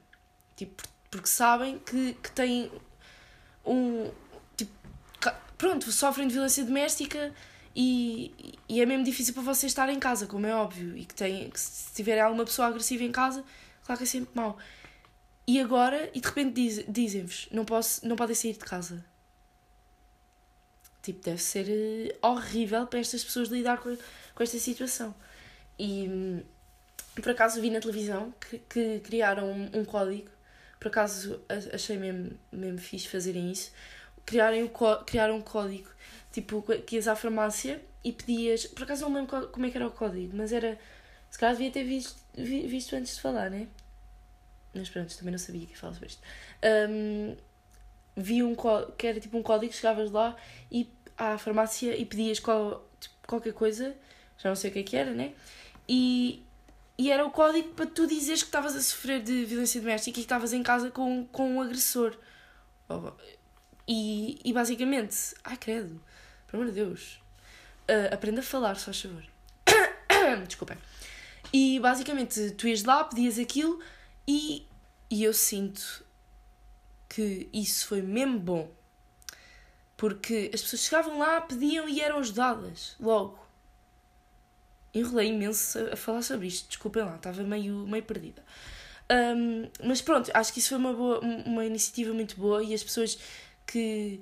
Tipo, 0.57 0.83
porque 1.09 1.29
sabem 1.29 1.79
que, 1.79 2.15
que 2.15 2.31
têm 2.31 2.69
um. 3.65 4.11
Tipo, 4.57 4.73
pronto, 5.57 5.89
sofrem 5.89 6.27
de 6.27 6.33
violência 6.33 6.65
doméstica 6.65 7.33
e, 7.73 8.57
e 8.67 8.81
é 8.81 8.85
mesmo 8.85 9.05
difícil 9.05 9.33
para 9.33 9.43
vocês 9.43 9.71
estar 9.71 9.87
em 9.87 9.99
casa, 9.99 10.27
como 10.27 10.45
é 10.45 10.53
óbvio. 10.53 10.97
E 10.97 11.05
que, 11.05 11.15
tem, 11.15 11.49
que 11.49 11.57
se 11.57 11.93
tiverem 11.93 12.23
alguma 12.23 12.43
pessoa 12.43 12.67
agressiva 12.67 13.05
em 13.05 13.11
casa, 13.13 13.41
claro 13.85 13.97
que 13.97 14.03
é 14.03 14.07
sempre 14.07 14.31
mau. 14.35 14.57
E 15.47 15.61
agora, 15.61 16.11
e 16.13 16.19
de 16.19 16.27
repente 16.27 16.53
diz, 16.53 16.83
dizem-vos: 16.85 17.47
não, 17.49 17.63
posso, 17.63 18.05
não 18.05 18.17
podem 18.17 18.35
sair 18.35 18.51
de 18.51 18.59
casa. 18.59 19.05
Tipo, 21.01 21.23
deve 21.23 21.41
ser 21.41 21.67
eh, 21.69 22.17
horrível 22.21 22.85
para 22.85 22.99
estas 22.99 23.23
pessoas 23.23 23.47
lidar 23.47 23.77
com, 23.77 23.97
com 24.35 24.43
esta 24.43 24.59
situação. 24.59 25.15
E 25.79 26.05
hum, 26.09 26.43
por 27.21 27.31
acaso 27.31 27.61
vi 27.61 27.69
na 27.69 27.79
televisão 27.79 28.33
que, 28.39 28.59
que 28.59 28.99
criaram 28.99 29.51
um, 29.51 29.79
um 29.79 29.85
código, 29.85 30.29
por 30.79 30.89
acaso 30.89 31.41
achei 31.73 31.97
mesmo, 31.97 32.37
mesmo 32.51 32.77
fixe 32.77 33.07
fazerem 33.07 33.51
isso, 33.51 33.71
criaram 34.25 35.35
um 35.35 35.41
código, 35.41 35.89
tipo, 36.31 36.61
que 36.85 36.95
ias 36.95 37.07
à 37.07 37.15
farmácia 37.15 37.81
e 38.03 38.11
pedias, 38.11 38.65
por 38.67 38.83
acaso 38.83 39.03
não 39.09 39.13
lembro 39.13 39.47
como 39.47 39.65
é 39.65 39.69
que 39.69 39.77
era 39.77 39.87
o 39.87 39.91
código, 39.91 40.35
mas 40.35 40.51
era, 40.51 40.77
se 41.29 41.39
calhar 41.39 41.55
devia 41.55 41.71
ter 41.71 41.83
visto, 41.83 42.19
visto 42.35 42.95
antes 42.95 43.15
de 43.15 43.21
falar, 43.21 43.49
né? 43.49 43.67
Mas 44.73 44.89
pronto, 44.89 45.17
também 45.17 45.31
não 45.31 45.39
sabia 45.39 45.65
que 45.65 45.77
falava 45.77 45.95
sobre 45.95 46.09
isto. 46.09 46.21
Um, 46.89 47.35
vi 48.15 48.43
um 48.43 48.55
que 48.97 49.07
era 49.07 49.19
tipo 49.19 49.37
um 49.37 49.43
código, 49.43 49.73
chegavas 49.73 50.11
lá 50.11 50.35
e 50.71 50.89
à 51.17 51.37
farmácia 51.37 51.95
e 51.97 52.05
pedias 52.05 52.39
qual, 52.39 52.87
tipo, 52.99 53.15
qualquer 53.27 53.53
coisa, 53.53 53.95
já 54.37 54.49
não 54.49 54.55
sei 54.55 54.69
o 54.69 54.73
que 54.73 54.79
é 54.79 54.83
que 54.83 54.95
era, 54.95 55.11
né? 55.11 55.33
E, 55.89 56.45
e 56.97 57.11
era 57.11 57.23
o 57.25 57.29
código 57.29 57.69
para 57.73 57.85
tu 57.85 58.07
dizeres 58.07 58.41
que 58.41 58.47
estavas 58.47 58.75
a 58.75 58.81
sofrer 58.81 59.21
de 59.21 59.45
violência 59.45 59.79
doméstica 59.79 60.09
e 60.09 60.13
que 60.13 60.19
estavas 60.21 60.51
em 60.51 60.63
casa 60.63 60.89
com, 60.89 61.25
com 61.27 61.55
um 61.55 61.61
agressor. 61.61 62.17
E, 63.87 64.39
e 64.43 64.51
basicamente, 64.51 65.35
ai 65.43 65.57
credo, 65.57 66.01
pelo 66.47 66.63
amor 66.63 66.73
de 66.73 66.83
Deus, 66.83 67.21
uh, 67.87 68.13
aprenda 68.13 68.39
a 68.39 68.43
falar, 68.43 68.75
se 68.75 68.85
faz 68.85 69.01
favor. 69.01 69.23
Desculpem. 70.47 70.77
E 71.53 71.79
basicamente, 71.79 72.51
tu 72.51 72.67
ias 72.67 72.83
lá, 72.83 73.03
pedias 73.03 73.37
aquilo 73.37 73.79
e, 74.27 74.67
e 75.09 75.23
eu 75.23 75.33
sinto 75.33 76.03
que 77.07 77.47
isso 77.53 77.87
foi 77.87 78.01
mesmo 78.01 78.39
bom. 78.39 78.71
Porque 79.95 80.49
as 80.53 80.61
pessoas 80.61 80.81
chegavam 80.81 81.19
lá, 81.19 81.41
pediam 81.41 81.87
e 81.87 82.01
eram 82.01 82.17
ajudadas 82.17 82.95
logo 82.99 83.46
enrolei 84.99 85.29
imenso 85.29 85.79
a, 85.91 85.95
falar 85.95 86.21
sobre 86.21 86.47
isto, 86.47 86.67
desculpem 86.67 87.03
lá, 87.03 87.15
estava 87.15 87.43
meio, 87.43 87.87
meio 87.87 88.03
perdida. 88.03 88.43
Um, 89.09 89.69
mas 89.85 90.01
pronto, 90.01 90.29
acho 90.33 90.51
que 90.51 90.59
isso 90.59 90.69
foi 90.69 90.77
uma, 90.77 90.93
boa, 90.93 91.19
uma 91.19 91.65
iniciativa 91.65 92.13
muito 92.13 92.35
boa 92.35 92.63
e 92.63 92.73
as 92.73 92.83
pessoas 92.83 93.17
que, 93.65 94.21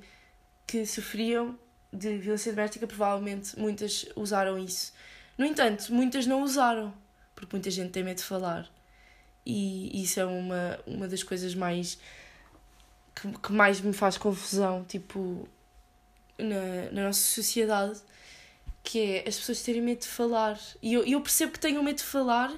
que 0.67 0.85
sofriam 0.85 1.57
de 1.91 2.17
violência 2.17 2.51
doméstica 2.51 2.85
provavelmente 2.85 3.57
muitas 3.57 4.05
usaram 4.15 4.57
isso. 4.59 4.93
No 5.37 5.45
entanto, 5.45 5.91
muitas 5.93 6.25
não 6.25 6.43
usaram, 6.43 6.93
porque 7.33 7.55
muita 7.55 7.69
gente 7.71 7.91
tem 7.91 8.03
medo 8.03 8.17
de 8.17 8.23
falar. 8.23 8.69
E 9.45 10.01
isso 10.01 10.19
é 10.19 10.25
uma, 10.25 10.79
uma 10.85 11.07
das 11.07 11.23
coisas 11.23 11.53
mais 11.53 11.99
que, 13.15 13.31
que 13.31 13.51
mais 13.51 13.79
me 13.81 13.93
faz 13.93 14.17
confusão, 14.17 14.83
tipo, 14.83 15.47
na, 16.37 16.91
na 16.91 17.03
nossa 17.05 17.21
sociedade 17.21 18.01
que 18.85 19.01
é 19.01 19.27
as 19.27 19.35
pessoas 19.35 19.61
terem 19.63 19.81
medo 19.81 20.01
de 20.01 20.07
falar. 20.07 20.57
E 20.81 20.93
eu, 20.93 21.03
eu 21.03 21.19
percebo 21.19 21.51
que 21.51 21.59
tenham 21.59 21.83
medo 21.83 21.97
de 21.97 22.03
falar, 22.03 22.53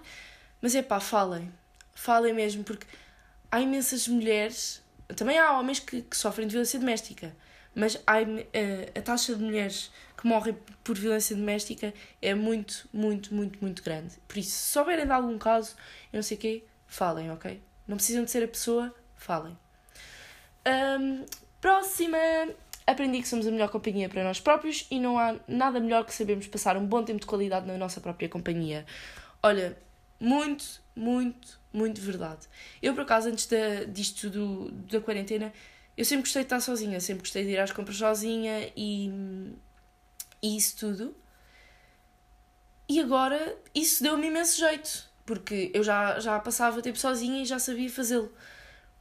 mas 0.61 0.75
é 0.75 0.83
pá, 0.83 0.99
falem. 0.99 1.51
Falem 1.95 2.33
mesmo, 2.33 2.63
porque 2.63 2.85
há 3.49 3.59
imensas 3.61 4.07
mulheres, 4.07 4.83
também 5.15 5.39
há 5.39 5.57
homens 5.57 5.79
que, 5.79 6.01
que 6.01 6.15
sofrem 6.15 6.45
de 6.45 6.51
violência 6.51 6.79
doméstica, 6.79 7.35
mas 7.73 7.97
há, 8.05 8.17
a, 8.17 8.21
eh, 8.53 8.91
a 8.95 9.01
taxa 9.01 9.35
de 9.35 9.41
mulheres 9.41 9.91
que 10.17 10.27
morrem 10.27 10.57
por 10.83 10.97
violência 10.97 11.35
doméstica 11.35 11.93
é 12.21 12.33
muito, 12.35 12.87
muito, 12.91 13.33
muito, 13.33 13.59
muito 13.61 13.81
grande. 13.81 14.15
Por 14.27 14.37
isso, 14.37 14.51
se 14.51 14.73
souberem 14.73 15.05
de 15.05 15.11
algum 15.11 15.37
caso, 15.37 15.75
eu 16.11 16.17
não 16.17 16.23
sei 16.23 16.37
o 16.37 16.39
quê, 16.39 16.63
falem, 16.87 17.31
ok? 17.31 17.61
Não 17.87 17.95
precisam 17.95 18.23
de 18.25 18.31
ser 18.31 18.43
a 18.43 18.47
pessoa, 18.47 18.93
falem. 19.15 19.57
Um, 20.67 21.25
próxima 21.61 22.17
aprendi 22.87 23.21
que 23.21 23.27
somos 23.27 23.45
a 23.45 23.51
melhor 23.51 23.69
companhia 23.69 24.07
para 24.07 24.23
nós 24.23 24.39
próprios 24.39 24.87
e 24.89 24.97
não 24.97 25.19
há 25.19 25.35
nada 25.47 25.79
melhor 25.79 26.05
que 26.05 26.13
sabermos 26.13 26.47
passar 26.47 26.77
um 26.77 26.85
bom 26.85 27.03
tempo 27.03 27.19
de 27.19 27.25
qualidade 27.25 27.67
na 27.67 27.77
nossa 27.77 27.99
própria 27.99 28.29
companhia. 28.29 28.85
Olha, 29.43 29.77
muito, 30.19 30.81
muito, 30.95 31.59
muito 31.71 31.99
verdade. 32.01 32.47
Eu, 32.81 32.93
por 32.93 33.01
acaso, 33.01 33.27
antes 33.27 33.45
da, 33.45 33.83
disto 33.83 34.31
tudo, 34.31 34.71
da 34.71 35.01
quarentena, 35.01 35.53
eu 35.97 36.05
sempre 36.05 36.23
gostei 36.23 36.43
de 36.43 36.45
estar 36.45 36.61
sozinha, 36.61 36.99
sempre 37.01 37.21
gostei 37.21 37.43
de 37.43 37.51
ir 37.51 37.59
às 37.59 37.71
compras 37.71 37.97
sozinha 37.97 38.71
e, 38.75 39.11
e 40.41 40.55
isso 40.55 40.77
tudo. 40.77 41.15
E 42.87 43.01
agora 43.01 43.57
isso 43.75 44.01
deu-me 44.01 44.27
imenso 44.27 44.57
jeito, 44.57 45.09
porque 45.25 45.71
eu 45.73 45.83
já, 45.83 46.19
já 46.19 46.39
passava 46.39 46.81
tempo 46.81 46.97
sozinha 46.97 47.41
e 47.41 47.45
já 47.45 47.59
sabia 47.59 47.89
fazê-lo. 47.89 48.31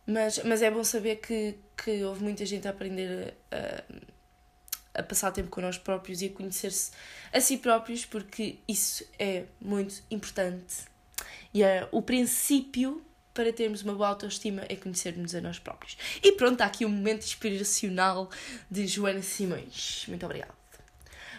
Mas, 0.04 0.42
mas 0.44 0.60
é 0.60 0.70
bom 0.70 0.82
saber 0.82 1.16
que, 1.16 1.56
que 1.76 2.02
houve 2.04 2.22
muita 2.22 2.46
gente 2.46 2.66
a 2.66 2.70
aprender 2.70 3.34
a, 3.50 5.00
a 5.00 5.02
passar 5.02 5.30
tempo 5.32 5.50
com 5.50 5.60
nós 5.60 5.76
próprios 5.76 6.22
e 6.22 6.26
a 6.26 6.30
conhecer-se 6.30 6.90
a 7.32 7.40
si 7.40 7.58
próprios, 7.58 8.04
porque 8.04 8.58
isso 8.66 9.04
é 9.18 9.44
muito 9.60 10.02
importante. 10.10 10.86
E 11.52 11.62
é 11.62 11.88
o 11.92 12.02
princípio 12.02 13.02
para 13.36 13.52
termos 13.52 13.82
uma 13.82 13.94
boa 13.94 14.08
autoestima 14.08 14.64
é 14.66 14.76
conhecermos 14.76 15.34
a 15.34 15.40
nós 15.42 15.58
próprios. 15.58 15.98
E 16.22 16.32
pronto, 16.32 16.54
está 16.54 16.64
aqui 16.64 16.86
um 16.86 16.88
momento 16.88 17.22
inspiracional 17.22 18.30
de 18.70 18.86
Joana 18.86 19.20
Simões. 19.20 20.06
Muito 20.08 20.24
obrigada. 20.24 20.54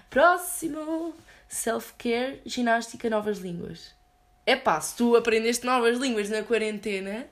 Próximo: 0.09 1.15
self-care, 1.49 2.39
ginástica, 2.45 3.09
novas 3.09 3.39
línguas. 3.39 3.95
É 4.45 4.55
pá, 4.55 4.79
se 4.79 4.95
tu 4.95 5.15
aprendeste 5.15 5.65
novas 5.65 5.97
línguas 5.97 6.29
na 6.29 6.43
quarentena, 6.43 7.27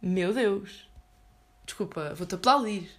meu 0.00 0.32
Deus. 0.32 0.85
Desculpa, 1.66 2.14
vou-te 2.14 2.36
aplaudir. 2.36 2.90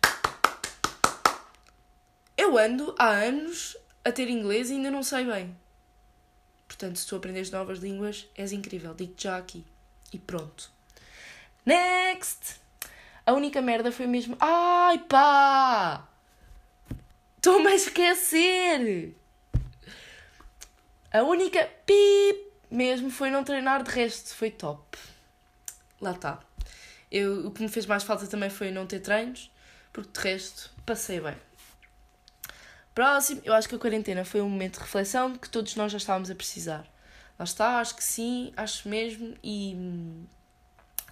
Eu 2.38 2.58
ando 2.58 2.94
há 3.00 3.08
anos 3.08 3.78
a 4.04 4.12
ter 4.12 4.30
inglês 4.30 4.70
e 4.70 4.74
ainda 4.74 4.92
não 4.92 5.02
sei 5.02 5.26
bem. 5.26 5.58
Portanto, 6.68 7.00
se 7.00 7.08
tu 7.08 7.16
aprendes 7.16 7.50
novas 7.50 7.80
línguas, 7.80 8.28
és 8.36 8.52
incrível. 8.52 8.94
Digo-te 8.94 9.24
já 9.24 9.38
aqui. 9.38 9.66
E 10.14 10.20
pronto. 10.20 10.70
Next! 11.66 12.60
A 13.26 13.34
única 13.34 13.62
merda 13.62 13.92
foi 13.92 14.06
mesmo. 14.06 14.38
Ai 14.40 15.00
pá! 15.00 16.08
Estou-me 17.38 17.68
a 17.68 17.76
esquecer! 17.76 19.16
A 21.12 21.24
única 21.24 21.68
pip 21.86 22.52
mesmo 22.70 23.10
foi 23.10 23.30
não 23.30 23.44
treinar 23.44 23.82
de 23.82 23.92
resto. 23.92 24.36
Foi 24.36 24.52
top. 24.52 24.98
Lá 26.00 26.12
está. 26.12 26.47
Eu, 27.12 27.48
o 27.48 27.52
que 27.52 27.62
me 27.62 27.70
fez 27.70 27.86
mais 27.86 28.04
falta 28.04 28.28
também 28.28 28.50
foi 28.50 28.72
não 28.72 28.86
ter 28.86 29.00
treinos, 29.00 29.52
porque 29.94 30.12
de 30.12 30.20
resto 30.20 30.72
passei 30.86 31.20
bem. 31.22 31.36
Próximo, 32.94 33.42
eu 33.46 33.54
acho 33.54 33.70
que 33.70 33.76
a 33.76 33.80
quarentena 33.80 34.26
foi 34.26 34.42
um 34.42 34.50
momento 34.50 34.76
de 34.76 34.80
reflexão 34.80 35.36
que 35.36 35.50
todos 35.50 35.76
nós 35.76 35.92
já 35.92 35.98
estávamos 35.98 36.32
a 36.32 36.36
precisar. 36.36 36.86
Lá 37.38 37.46
está, 37.46 37.80
acho 37.80 37.96
que 37.96 38.04
sim, 38.04 38.52
acho 38.58 38.90
mesmo, 38.90 39.36
e 39.44 39.76
hum, 39.76 40.26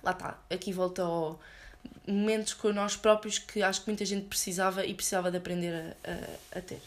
lá 0.01 0.12
está. 0.12 0.39
Aqui 0.49 0.73
volta 0.73 1.03
ao 1.03 1.39
momentos 2.08 2.53
com 2.53 2.71
nós 2.73 2.95
próprios 2.95 3.38
que 3.38 3.62
acho 3.62 3.81
que 3.81 3.88
muita 3.88 4.05
gente 4.05 4.25
precisava 4.25 4.86
e 4.86 4.93
precisava 4.93 5.29
de 5.29 5.38
aprender 5.38 5.95
a, 6.03 6.12
a, 6.12 6.60
a 6.60 6.62
ter. 6.62 6.81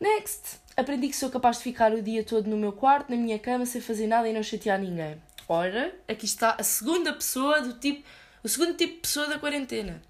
Next! 0.00 0.58
Aprendi 0.76 1.08
que 1.08 1.16
sou 1.16 1.30
capaz 1.30 1.58
de 1.58 1.62
ficar 1.62 1.92
o 1.92 2.02
dia 2.02 2.24
todo 2.24 2.48
no 2.48 2.56
meu 2.56 2.72
quarto, 2.72 3.10
na 3.10 3.16
minha 3.16 3.38
cama, 3.38 3.64
sem 3.64 3.80
fazer 3.80 4.06
nada 4.06 4.28
e 4.28 4.32
não 4.32 4.42
chatear 4.42 4.78
ninguém. 4.78 5.20
Ora, 5.48 5.94
aqui 6.08 6.24
está 6.24 6.56
a 6.58 6.62
segunda 6.62 7.12
pessoa 7.12 7.60
do 7.60 7.74
tipo, 7.74 8.06
o 8.42 8.48
segundo 8.48 8.74
tipo 8.76 8.94
de 8.94 9.00
pessoa 9.00 9.26
da 9.26 9.38
quarentena, 9.38 10.00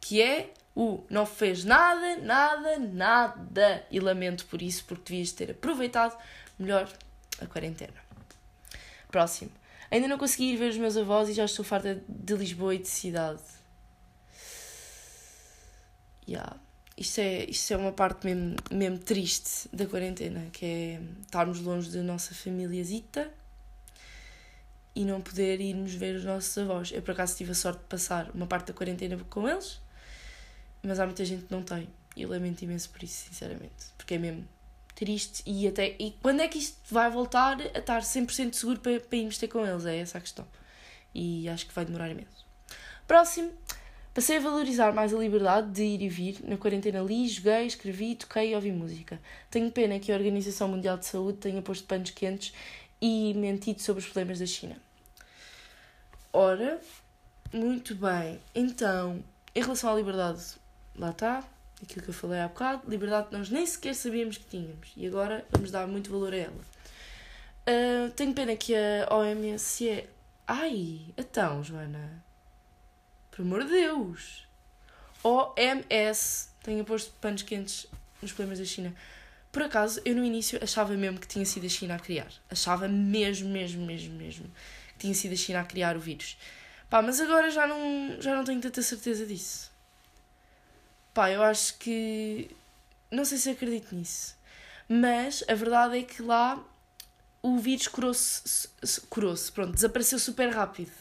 que 0.00 0.22
é 0.22 0.52
o 0.74 1.04
não 1.10 1.26
fez 1.26 1.64
nada, 1.64 2.16
nada, 2.16 2.78
nada. 2.78 3.86
E 3.90 4.00
lamento 4.00 4.46
por 4.46 4.62
isso, 4.62 4.84
porque 4.86 5.12
devias 5.12 5.32
ter 5.32 5.50
aproveitado 5.50 6.16
melhor 6.58 6.90
a 7.40 7.46
quarentena. 7.46 7.92
Próximo. 9.08 9.50
Ainda 9.90 10.08
não 10.08 10.16
consegui 10.16 10.52
ir 10.52 10.56
ver 10.56 10.70
os 10.70 10.78
meus 10.78 10.96
avós 10.96 11.28
e 11.28 11.32
já 11.32 11.44
estou 11.44 11.64
farta 11.64 12.02
de 12.08 12.34
Lisboa 12.34 12.74
e 12.74 12.78
de 12.78 12.88
cidade. 12.88 13.42
Yeah. 16.28 16.56
isto 16.96 17.18
é, 17.18 17.44
isto 17.50 17.72
é 17.72 17.76
uma 17.76 17.90
parte 17.90 18.24
mesmo, 18.24 18.54
mesmo 18.70 18.98
triste 18.98 19.68
da 19.72 19.84
quarentena, 19.84 20.48
que 20.52 20.64
é 20.64 21.00
estarmos 21.22 21.60
longe 21.60 21.90
da 21.90 22.02
nossa 22.02 22.34
famíliazita 22.34 23.39
e 24.94 25.04
não 25.04 25.20
poder 25.20 25.60
irmos 25.60 25.94
ver 25.94 26.16
os 26.16 26.24
nossos 26.24 26.56
avós. 26.58 26.90
Eu, 26.92 27.02
por 27.02 27.12
acaso, 27.12 27.36
tive 27.36 27.52
a 27.52 27.54
sorte 27.54 27.78
de 27.78 27.84
passar 27.86 28.30
uma 28.34 28.46
parte 28.46 28.68
da 28.68 28.72
quarentena 28.72 29.16
com 29.28 29.48
eles, 29.48 29.80
mas 30.82 30.98
há 30.98 31.06
muita 31.06 31.24
gente 31.24 31.44
que 31.44 31.52
não 31.52 31.62
tem. 31.62 31.88
E 32.16 32.26
lamento 32.26 32.62
imenso 32.62 32.90
por 32.90 33.02
isso, 33.02 33.28
sinceramente. 33.28 33.86
Porque 33.96 34.14
é 34.14 34.18
mesmo 34.18 34.46
triste. 34.94 35.42
E, 35.46 35.66
até, 35.66 35.94
e 35.98 36.16
quando 36.20 36.40
é 36.40 36.48
que 36.48 36.58
isto 36.58 36.76
vai 36.90 37.10
voltar 37.10 37.58
a 37.60 37.78
estar 37.78 38.02
100% 38.02 38.52
seguro 38.54 38.80
para, 38.80 39.00
para 39.00 39.18
irmos 39.18 39.38
ter 39.38 39.48
com 39.48 39.64
eles? 39.64 39.86
É 39.86 39.96
essa 39.98 40.18
a 40.18 40.20
questão. 40.20 40.46
E 41.14 41.48
acho 41.48 41.66
que 41.66 41.74
vai 41.74 41.84
demorar 41.84 42.10
imenso. 42.10 42.46
Próximo. 43.06 43.52
Passei 44.12 44.38
a 44.38 44.40
valorizar 44.40 44.92
mais 44.92 45.14
a 45.14 45.18
liberdade 45.18 45.70
de 45.70 45.84
ir 45.84 46.02
e 46.02 46.08
vir. 46.08 46.40
Na 46.42 46.56
quarentena 46.56 47.00
li, 47.00 47.28
joguei, 47.28 47.66
escrevi, 47.66 48.16
toquei 48.16 48.52
e 48.52 48.54
ouvi 48.56 48.72
música. 48.72 49.20
Tenho 49.48 49.70
pena 49.70 50.00
que 50.00 50.10
a 50.10 50.16
Organização 50.16 50.66
Mundial 50.66 50.98
de 50.98 51.06
Saúde 51.06 51.38
tenha 51.38 51.62
posto 51.62 51.86
panos 51.86 52.10
quentes 52.10 52.52
e 53.00 53.34
mentido 53.34 53.80
sobre 53.80 54.02
os 54.02 54.06
problemas 54.06 54.38
da 54.38 54.46
China. 54.46 54.76
Ora, 56.32 56.80
muito 57.52 57.94
bem. 57.94 58.40
Então, 58.54 59.22
em 59.54 59.60
relação 59.60 59.92
à 59.92 59.96
liberdade, 59.96 60.42
lá 60.96 61.10
está, 61.10 61.44
aquilo 61.82 62.02
que 62.02 62.10
eu 62.10 62.14
falei 62.14 62.40
há 62.40 62.48
bocado, 62.48 62.88
liberdade 62.88 63.28
que 63.28 63.36
nós 63.36 63.50
nem 63.50 63.66
sequer 63.66 63.94
sabíamos 63.94 64.38
que 64.38 64.44
tínhamos 64.44 64.92
e 64.96 65.06
agora 65.06 65.44
vamos 65.50 65.70
dar 65.70 65.86
muito 65.86 66.10
valor 66.10 66.32
a 66.32 66.36
ela. 66.36 66.60
Uh, 67.66 68.10
tenho 68.12 68.34
pena 68.34 68.56
que 68.56 68.74
a 68.74 69.14
OMS 69.14 69.88
é. 69.88 70.08
Ai, 70.46 71.00
então, 71.16 71.62
Joana. 71.62 72.24
Por 73.30 73.42
amor 73.42 73.64
de 73.64 73.70
Deus! 73.70 74.46
OMS 75.22 76.48
tenha 76.62 76.82
posto 76.82 77.12
panos 77.20 77.42
quentes 77.42 77.86
nos 78.20 78.32
problemas 78.32 78.58
da 78.58 78.64
China. 78.64 78.94
Por 79.52 79.62
acaso, 79.62 80.00
eu 80.04 80.14
no 80.14 80.24
início 80.24 80.58
achava 80.62 80.94
mesmo 80.94 81.18
que 81.18 81.26
tinha 81.26 81.44
sido 81.44 81.66
a 81.66 81.68
China 81.68 81.96
a 81.96 81.98
criar. 81.98 82.30
Achava 82.48 82.86
mesmo, 82.86 83.48
mesmo, 83.48 83.84
mesmo, 83.84 84.14
mesmo 84.14 84.50
que 84.92 84.98
tinha 84.98 85.14
sido 85.14 85.32
a 85.32 85.36
China 85.36 85.60
a 85.60 85.64
criar 85.64 85.96
o 85.96 86.00
vírus. 86.00 86.36
Pá, 86.88 87.02
mas 87.02 87.20
agora 87.20 87.50
já 87.50 87.66
não, 87.66 88.20
já 88.20 88.34
não 88.34 88.44
tenho 88.44 88.60
tanta 88.60 88.82
certeza 88.82 89.26
disso. 89.26 89.70
Pá, 91.12 91.30
eu 91.30 91.42
acho 91.42 91.78
que. 91.78 92.50
Não 93.10 93.24
sei 93.24 93.38
se 93.38 93.50
acredito 93.50 93.94
nisso. 93.94 94.36
Mas 94.88 95.42
a 95.48 95.54
verdade 95.54 95.98
é 95.98 96.02
que 96.02 96.22
lá 96.22 96.62
o 97.42 97.58
vírus 97.58 97.88
curou-se. 97.88 98.68
Curou-se, 99.08 99.50
pronto, 99.50 99.72
desapareceu 99.72 100.18
super 100.18 100.48
rápido. 100.50 100.92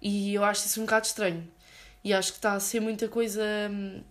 E 0.00 0.34
eu 0.34 0.44
acho 0.44 0.66
isso 0.66 0.80
um 0.80 0.84
bocado 0.84 1.06
estranho. 1.06 1.50
E 2.04 2.12
acho 2.12 2.32
que 2.32 2.38
está 2.38 2.52
a 2.52 2.60
ser 2.60 2.80
muita 2.80 3.08
coisa 3.08 3.42
hum, 3.70 4.02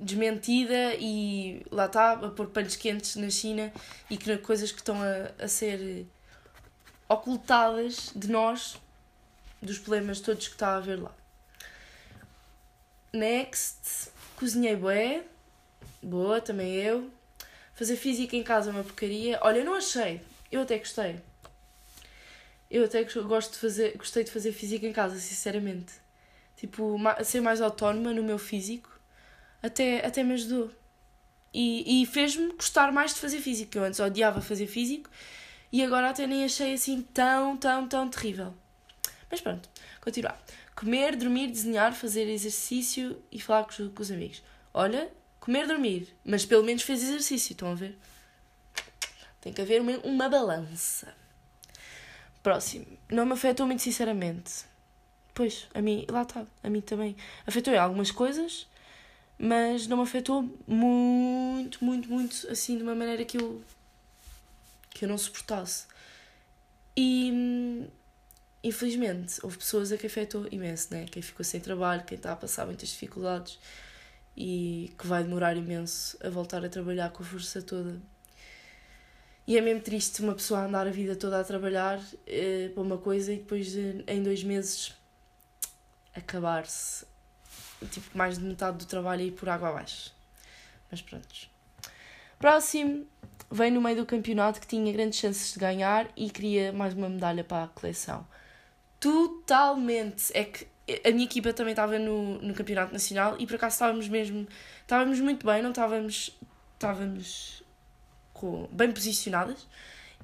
desmentida 0.00 0.94
e 0.98 1.64
lá 1.70 1.86
está 1.86 2.12
a 2.12 2.30
pôr 2.30 2.46
panos 2.46 2.74
quentes 2.76 3.16
na 3.16 3.28
China 3.28 3.72
e 4.08 4.16
que 4.16 4.38
coisas 4.38 4.72
que 4.72 4.78
estão 4.78 4.96
a, 5.02 5.44
a 5.44 5.46
ser 5.46 6.06
ocultadas 7.08 8.10
de 8.14 8.30
nós, 8.30 8.76
dos 9.60 9.78
problemas 9.78 10.20
todos 10.20 10.48
que 10.48 10.54
está 10.54 10.68
a 10.68 10.76
haver 10.76 11.00
lá. 11.00 11.14
Next, 13.12 14.10
cozinhei 14.36 14.76
bué, 14.76 15.24
boa, 16.02 16.40
também 16.40 16.74
eu. 16.74 17.10
Fazer 17.74 17.96
física 17.96 18.36
em 18.36 18.42
casa 18.42 18.70
é 18.70 18.72
uma 18.72 18.84
porcaria. 18.84 19.38
Olha, 19.42 19.58
eu 19.58 19.64
não 19.64 19.74
achei, 19.74 20.20
eu 20.50 20.62
até 20.62 20.78
gostei. 20.78 21.20
Eu 22.70 22.84
até 22.84 23.02
gosto 23.02 23.52
de 23.52 23.58
fazer, 23.58 23.96
gostei 23.96 24.22
de 24.22 24.30
fazer 24.30 24.52
física 24.52 24.86
em 24.86 24.92
casa, 24.92 25.18
sinceramente. 25.18 25.92
Tipo, 26.56 26.96
ser 27.24 27.40
mais 27.40 27.60
autónoma 27.60 28.12
no 28.12 28.22
meu 28.22 28.38
físico 28.38 28.89
até, 29.62 30.04
até 30.04 30.22
me 30.22 30.34
ajudou. 30.34 30.70
E, 31.52 32.02
e 32.02 32.06
fez-me 32.06 32.52
gostar 32.52 32.92
mais 32.92 33.14
de 33.14 33.20
fazer 33.20 33.40
físico. 33.40 33.76
Eu 33.76 33.84
antes 33.84 33.98
odiava 34.00 34.40
fazer 34.40 34.66
físico 34.66 35.10
e 35.72 35.82
agora 35.82 36.10
até 36.10 36.26
nem 36.26 36.44
achei 36.44 36.74
assim 36.74 37.02
tão, 37.02 37.56
tão, 37.56 37.88
tão 37.88 38.08
terrível. 38.08 38.54
Mas 39.30 39.40
pronto, 39.40 39.68
continuar. 40.00 40.40
Comer, 40.74 41.14
dormir, 41.16 41.48
desenhar, 41.48 41.92
fazer 41.92 42.28
exercício 42.28 43.22
e 43.30 43.40
falar 43.40 43.64
com 43.64 43.70
os, 43.70 43.92
com 43.92 44.02
os 44.02 44.10
amigos. 44.10 44.42
Olha, 44.72 45.10
comer, 45.38 45.66
dormir, 45.66 46.14
mas 46.24 46.44
pelo 46.44 46.64
menos 46.64 46.82
fez 46.82 47.02
exercício, 47.02 47.52
estão 47.52 47.72
a 47.72 47.74
ver? 47.74 47.98
Tem 49.40 49.52
que 49.52 49.60
haver 49.60 49.80
uma, 49.80 49.92
uma 49.98 50.28
balança. 50.28 51.14
Próximo. 52.42 52.86
Não 53.10 53.26
me 53.26 53.32
afetou 53.32 53.66
muito 53.66 53.82
sinceramente. 53.82 54.64
Pois, 55.34 55.68
a 55.74 55.80
mim, 55.80 56.06
lá 56.08 56.22
está, 56.22 56.46
a 56.62 56.70
mim 56.70 56.80
também. 56.80 57.16
Afetou 57.46 57.72
em 57.72 57.78
algumas 57.78 58.10
coisas, 58.10 58.66
mas 59.40 59.86
não 59.86 59.96
me 59.96 60.02
afetou 60.02 60.42
muito, 60.66 61.82
muito, 61.84 62.10
muito, 62.10 62.46
assim, 62.50 62.76
de 62.76 62.82
uma 62.82 62.94
maneira 62.94 63.24
que 63.24 63.38
eu, 63.38 63.62
que 64.90 65.04
eu 65.04 65.08
não 65.08 65.16
suportasse. 65.16 65.86
E, 66.96 67.88
infelizmente, 68.62 69.40
houve 69.42 69.58
pessoas 69.58 69.90
a 69.92 69.96
que 69.96 70.06
afetou 70.06 70.46
imenso, 70.52 70.88
né? 70.90 71.06
Quem 71.10 71.22
ficou 71.22 71.44
sem 71.44 71.60
trabalho, 71.60 72.04
quem 72.04 72.16
está 72.16 72.32
a 72.32 72.36
passar 72.36 72.66
muitas 72.66 72.90
dificuldades 72.90 73.58
e 74.36 74.92
que 74.98 75.06
vai 75.06 75.22
demorar 75.24 75.56
imenso 75.56 76.18
a 76.22 76.28
voltar 76.28 76.64
a 76.64 76.68
trabalhar 76.68 77.10
com 77.10 77.22
a 77.22 77.26
força 77.26 77.62
toda 77.62 78.00
e 79.50 79.58
é 79.58 79.60
mesmo 79.60 79.80
triste 79.80 80.22
uma 80.22 80.34
pessoa 80.34 80.64
andar 80.64 80.86
a 80.86 80.90
vida 80.90 81.16
toda 81.16 81.40
a 81.40 81.42
trabalhar 81.42 82.00
eh, 82.24 82.70
para 82.72 82.82
uma 82.84 82.98
coisa 82.98 83.32
e 83.32 83.36
depois 83.38 83.76
eh, 83.76 84.04
em 84.06 84.22
dois 84.22 84.44
meses 84.44 84.94
acabar-se. 86.14 87.04
Tipo, 87.90 88.16
mais 88.16 88.38
de 88.38 88.44
metade 88.44 88.78
do 88.78 88.86
trabalho 88.86 89.22
ir 89.22 89.32
por 89.32 89.48
água 89.48 89.70
abaixo. 89.70 90.12
Mas 90.90 91.00
pronto. 91.00 91.28
Próximo, 92.38 93.06
vem 93.50 93.70
no 93.70 93.80
meio 93.80 93.96
do 93.96 94.06
campeonato 94.06 94.60
que 94.60 94.66
tinha 94.66 94.92
grandes 94.92 95.18
chances 95.18 95.52
de 95.52 95.58
ganhar 95.58 96.08
e 96.16 96.30
queria 96.30 96.72
mais 96.72 96.94
uma 96.94 97.08
medalha 97.08 97.44
para 97.44 97.64
a 97.64 97.68
coleção. 97.68 98.26
Totalmente. 98.98 100.30
É 100.34 100.44
que 100.44 100.66
a 101.04 101.10
minha 101.10 101.24
equipa 101.24 101.52
também 101.52 101.72
estava 101.72 101.98
no, 101.98 102.40
no 102.40 102.54
campeonato 102.54 102.92
nacional 102.92 103.36
e 103.38 103.46
por 103.46 103.56
acaso 103.56 103.74
estávamos 103.74 104.08
mesmo. 104.08 104.46
Estávamos 104.82 105.20
muito 105.20 105.46
bem, 105.46 105.62
não 105.62 105.70
estávamos. 105.70 106.38
Estávamos 106.74 107.62
com, 108.32 108.66
bem 108.72 108.90
posicionadas 108.90 109.66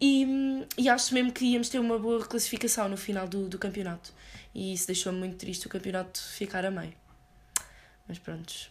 e, 0.00 0.66
e 0.78 0.88
acho 0.88 1.12
mesmo 1.12 1.32
que 1.32 1.44
íamos 1.44 1.68
ter 1.68 1.78
uma 1.78 1.98
boa 1.98 2.24
classificação 2.24 2.88
no 2.88 2.96
final 2.96 3.28
do, 3.28 3.48
do 3.48 3.58
campeonato. 3.58 4.12
E 4.54 4.72
isso 4.72 4.86
deixou-me 4.86 5.18
muito 5.18 5.36
triste 5.36 5.66
o 5.66 5.70
campeonato 5.70 6.18
ficar 6.18 6.64
a 6.64 6.70
meio. 6.70 6.94
Mas 8.08 8.18
pronto, 8.18 8.70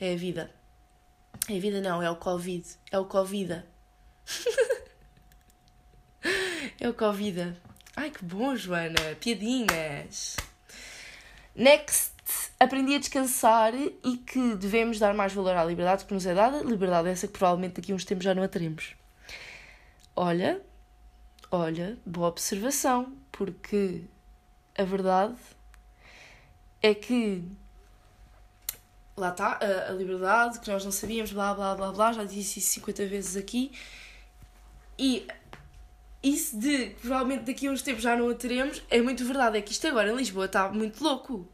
é 0.00 0.12
a 0.12 0.16
vida. 0.16 0.50
É 1.48 1.56
a 1.56 1.60
vida 1.60 1.80
não, 1.80 2.02
é 2.02 2.10
o 2.10 2.16
Covid. 2.16 2.64
É 2.90 2.98
o 2.98 3.04
Covid. 3.04 3.62
é 6.80 6.88
o 6.88 6.94
Covid. 6.94 7.56
Ai 7.96 8.10
que 8.10 8.24
bom, 8.24 8.56
Joana. 8.56 9.14
Piadinhas. 9.20 10.36
Next 11.54 12.14
aprendi 12.58 12.94
a 12.94 12.98
descansar 12.98 13.74
e 13.74 14.16
que 14.26 14.54
devemos 14.56 14.98
dar 14.98 15.14
mais 15.14 15.32
valor 15.32 15.54
à 15.54 15.64
liberdade 15.64 16.04
que 16.04 16.14
nos 16.14 16.26
é 16.26 16.34
dada, 16.34 16.62
liberdade 16.62 17.08
essa 17.08 17.26
que 17.26 17.32
provavelmente 17.32 17.74
daqui 17.74 17.92
a 17.92 17.94
uns 17.94 18.04
tempos 18.04 18.24
já 18.24 18.34
não 18.34 18.42
a 18.42 18.48
teremos. 18.48 18.94
Olha, 20.16 20.60
olha, 21.50 21.98
boa 22.04 22.28
observação, 22.28 23.16
porque 23.30 24.02
a 24.76 24.84
verdade 24.84 25.36
é 26.82 26.94
que 26.94 27.44
lá 29.16 29.30
está, 29.30 29.58
a, 29.60 29.90
a, 29.90 29.92
liberdade 29.92 30.58
que 30.60 30.70
nós 30.70 30.84
não 30.84 30.92
sabíamos, 30.92 31.32
blá 31.32 31.54
blá 31.54 31.74
blá 31.74 31.92
blá, 31.92 32.12
já 32.12 32.24
disse 32.24 32.58
isso 32.58 32.72
50 32.72 33.06
vezes 33.06 33.36
aqui, 33.36 33.72
e 34.98 35.26
isso 36.22 36.58
de 36.58 36.90
provavelmente 37.00 37.44
daqui 37.44 37.66
a 37.66 37.70
uns 37.70 37.82
tempos 37.82 38.02
já 38.02 38.16
não 38.16 38.30
a 38.30 38.34
teremos 38.34 38.82
é 38.88 39.00
muito 39.02 39.24
verdade. 39.24 39.58
É 39.58 39.62
que 39.62 39.72
isto 39.72 39.86
agora 39.86 40.10
em 40.10 40.16
Lisboa 40.16 40.46
está 40.46 40.70
muito 40.70 41.02
louco. 41.04 41.46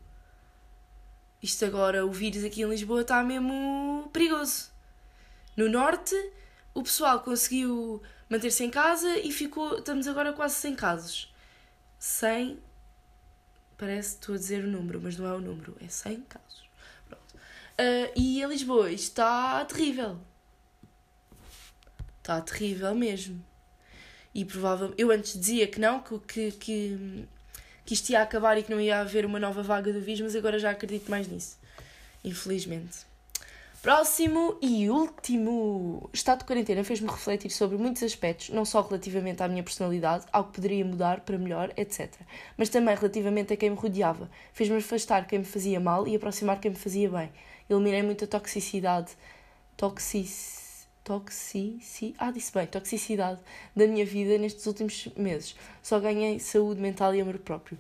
Isto 1.42 1.64
agora, 1.64 2.06
o 2.06 2.12
vírus 2.12 2.44
aqui 2.44 2.62
em 2.62 2.68
Lisboa 2.68 3.00
está 3.00 3.22
mesmo 3.24 4.08
perigoso. 4.12 4.70
No 5.56 5.68
norte, 5.68 6.14
o 6.72 6.82
pessoal 6.82 7.20
conseguiu 7.20 8.00
manter-se 8.28 8.62
em 8.62 8.70
casa 8.70 9.18
e 9.18 9.32
ficou. 9.32 9.78
Estamos 9.78 10.06
agora 10.06 10.32
quase 10.32 10.54
sem 10.54 10.76
casos. 10.76 11.34
100. 11.98 12.58
Parece 13.76 14.10
que 14.10 14.20
estou 14.20 14.34
a 14.34 14.38
dizer 14.38 14.64
o 14.64 14.68
número, 14.68 15.00
mas 15.02 15.16
não 15.16 15.26
é 15.26 15.32
o 15.32 15.40
número, 15.40 15.76
é 15.80 15.88
100 15.88 16.20
casos. 16.22 16.69
Uh, 17.80 18.12
e 18.14 18.42
em 18.42 18.46
Lisboa 18.46 18.92
está 18.92 19.64
terrível. 19.64 20.18
Está 22.18 22.40
terrível 22.42 22.94
mesmo. 22.94 23.42
E 24.34 24.44
provavelmente. 24.44 25.00
Eu 25.00 25.10
antes 25.10 25.38
dizia 25.40 25.66
que 25.66 25.80
não, 25.80 26.00
que, 26.00 26.18
que, 26.20 26.52
que 26.52 27.28
que 27.90 27.94
isto 27.94 28.10
ia 28.10 28.22
acabar 28.22 28.56
e 28.56 28.62
que 28.62 28.70
não 28.70 28.80
ia 28.80 29.00
haver 29.00 29.26
uma 29.26 29.40
nova 29.40 29.64
vaga 29.64 29.92
do 29.92 30.00
vírus, 30.00 30.20
mas 30.20 30.36
agora 30.36 30.60
já 30.60 30.70
acredito 30.70 31.10
mais 31.10 31.26
nisso. 31.26 31.58
Infelizmente. 32.22 32.98
Próximo 33.82 34.56
e 34.62 34.88
último. 34.88 36.08
Estado 36.12 36.38
de 36.38 36.44
quarentena 36.44 36.84
fez-me 36.84 37.08
refletir 37.08 37.50
sobre 37.50 37.76
muitos 37.76 38.04
aspectos, 38.04 38.50
não 38.50 38.64
só 38.64 38.80
relativamente 38.82 39.42
à 39.42 39.48
minha 39.48 39.64
personalidade, 39.64 40.24
ao 40.32 40.44
que 40.44 40.52
poderia 40.52 40.84
mudar 40.84 41.22
para 41.22 41.36
melhor, 41.36 41.72
etc. 41.76 42.14
Mas 42.56 42.68
também 42.68 42.94
relativamente 42.94 43.54
a 43.54 43.56
quem 43.56 43.70
me 43.70 43.76
rodeava. 43.76 44.30
Fez-me 44.52 44.76
afastar 44.76 45.26
quem 45.26 45.40
me 45.40 45.44
fazia 45.44 45.80
mal 45.80 46.06
e 46.06 46.14
aproximar 46.14 46.60
quem 46.60 46.70
me 46.70 46.76
fazia 46.76 47.10
bem. 47.10 47.32
Eliminei 47.70 48.02
muita 48.02 48.26
toxicidade. 48.26 49.12
Toxic... 49.76 50.28
Toxici... 51.02 52.14
Ah, 52.18 52.30
disse 52.30 52.52
bem, 52.52 52.66
toxicidade 52.66 53.40
da 53.74 53.86
minha 53.86 54.04
vida 54.04 54.36
nestes 54.36 54.66
últimos 54.66 55.08
meses. 55.16 55.56
Só 55.82 55.98
ganhei 55.98 56.38
saúde 56.38 56.80
mental 56.80 57.14
e 57.14 57.20
amor 57.20 57.38
próprio. 57.38 57.78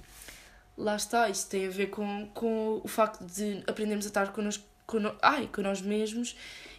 Lá 0.76 0.96
está, 0.96 1.28
isto 1.28 1.50
tem 1.50 1.66
a 1.66 1.70
ver 1.70 1.88
com, 1.88 2.28
com 2.32 2.80
o 2.82 2.88
facto 2.88 3.22
de 3.24 3.62
aprendermos 3.66 4.06
a 4.06 4.08
estar 4.08 4.32
connosco, 4.32 4.64
con... 4.86 4.98
Ai, 5.20 5.48
com 5.52 5.60
nós 5.60 5.82
mesmos 5.82 6.34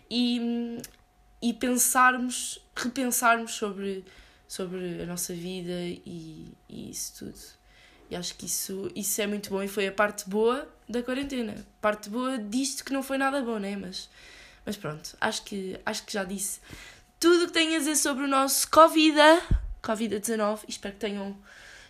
e, 0.10 0.82
e 1.42 1.54
pensarmos, 1.54 2.60
repensarmos 2.76 3.54
sobre, 3.54 4.04
sobre 4.48 5.04
a 5.04 5.06
nossa 5.06 5.34
vida 5.34 5.72
e, 5.72 6.52
e 6.68 6.90
isso 6.90 7.14
tudo. 7.20 7.62
E 8.10 8.16
acho 8.16 8.36
que 8.36 8.46
isso, 8.46 8.92
isso 8.94 9.22
é 9.22 9.28
muito 9.28 9.50
bom 9.50 9.64
e 9.64 9.70
foi 9.70 9.88
a 9.88 9.92
parte 9.92 10.30
boa 10.30 10.68
da 10.92 11.04
quarentena. 11.04 11.56
Parte 11.80 12.10
boa 12.10 12.38
disto 12.38 12.84
que 12.84 12.94
não 12.94 13.02
foi 13.02 13.18
nada 13.18 13.42
bom, 13.42 13.58
né? 13.58 13.76
Mas, 13.76 14.10
mas 14.66 14.78
pronto, 14.78 15.16
acho 15.20 15.44
que, 15.44 15.80
acho 15.86 16.06
que 16.06 16.14
já 16.14 16.24
disse 16.24 16.60
tudo 17.20 17.44
o 17.44 17.48
que 17.48 17.54
tenho 17.54 17.76
a 17.76 17.80
dizer 17.80 17.96
sobre 17.96 18.24
o 18.24 18.28
nosso 18.28 18.70
Covid, 18.70 19.18
Covid-19. 19.84 20.62
Espero 20.68 20.94
que 20.96 21.00
tenham. 21.00 21.38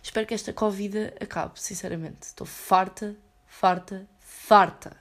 Espero 0.02 0.26
que 0.26 0.34
esta 0.34 0.52
Covid 0.52 1.14
acabe, 1.20 1.60
sinceramente. 1.60 2.26
Estou 2.26 2.46
farta, 2.46 3.16
farta, 3.46 4.06
farta. 4.20 4.96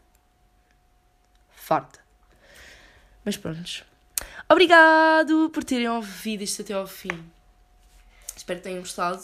Farta. 1.49 1.99
Mas 3.25 3.35
pronto. 3.35 3.85
Obrigado 4.47 5.49
por 5.49 5.63
terem 5.63 5.89
ouvido 5.89 6.43
isto 6.43 6.61
até 6.61 6.73
ao 6.73 6.87
fim. 6.87 7.31
Espero 8.35 8.59
que 8.59 8.63
tenham 8.63 8.79
gostado. 8.79 9.23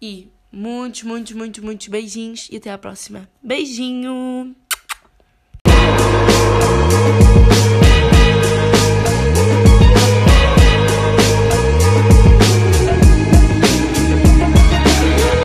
E 0.00 0.30
Muitos, 0.52 1.02
muitos, 1.02 1.32
muitos, 1.32 1.64
muitos 1.64 1.88
beijinhos 1.88 2.48
e 2.50 2.56
até 2.56 2.70
à 2.70 2.76
próxima. 2.76 3.28
Beijinho! 3.42 4.54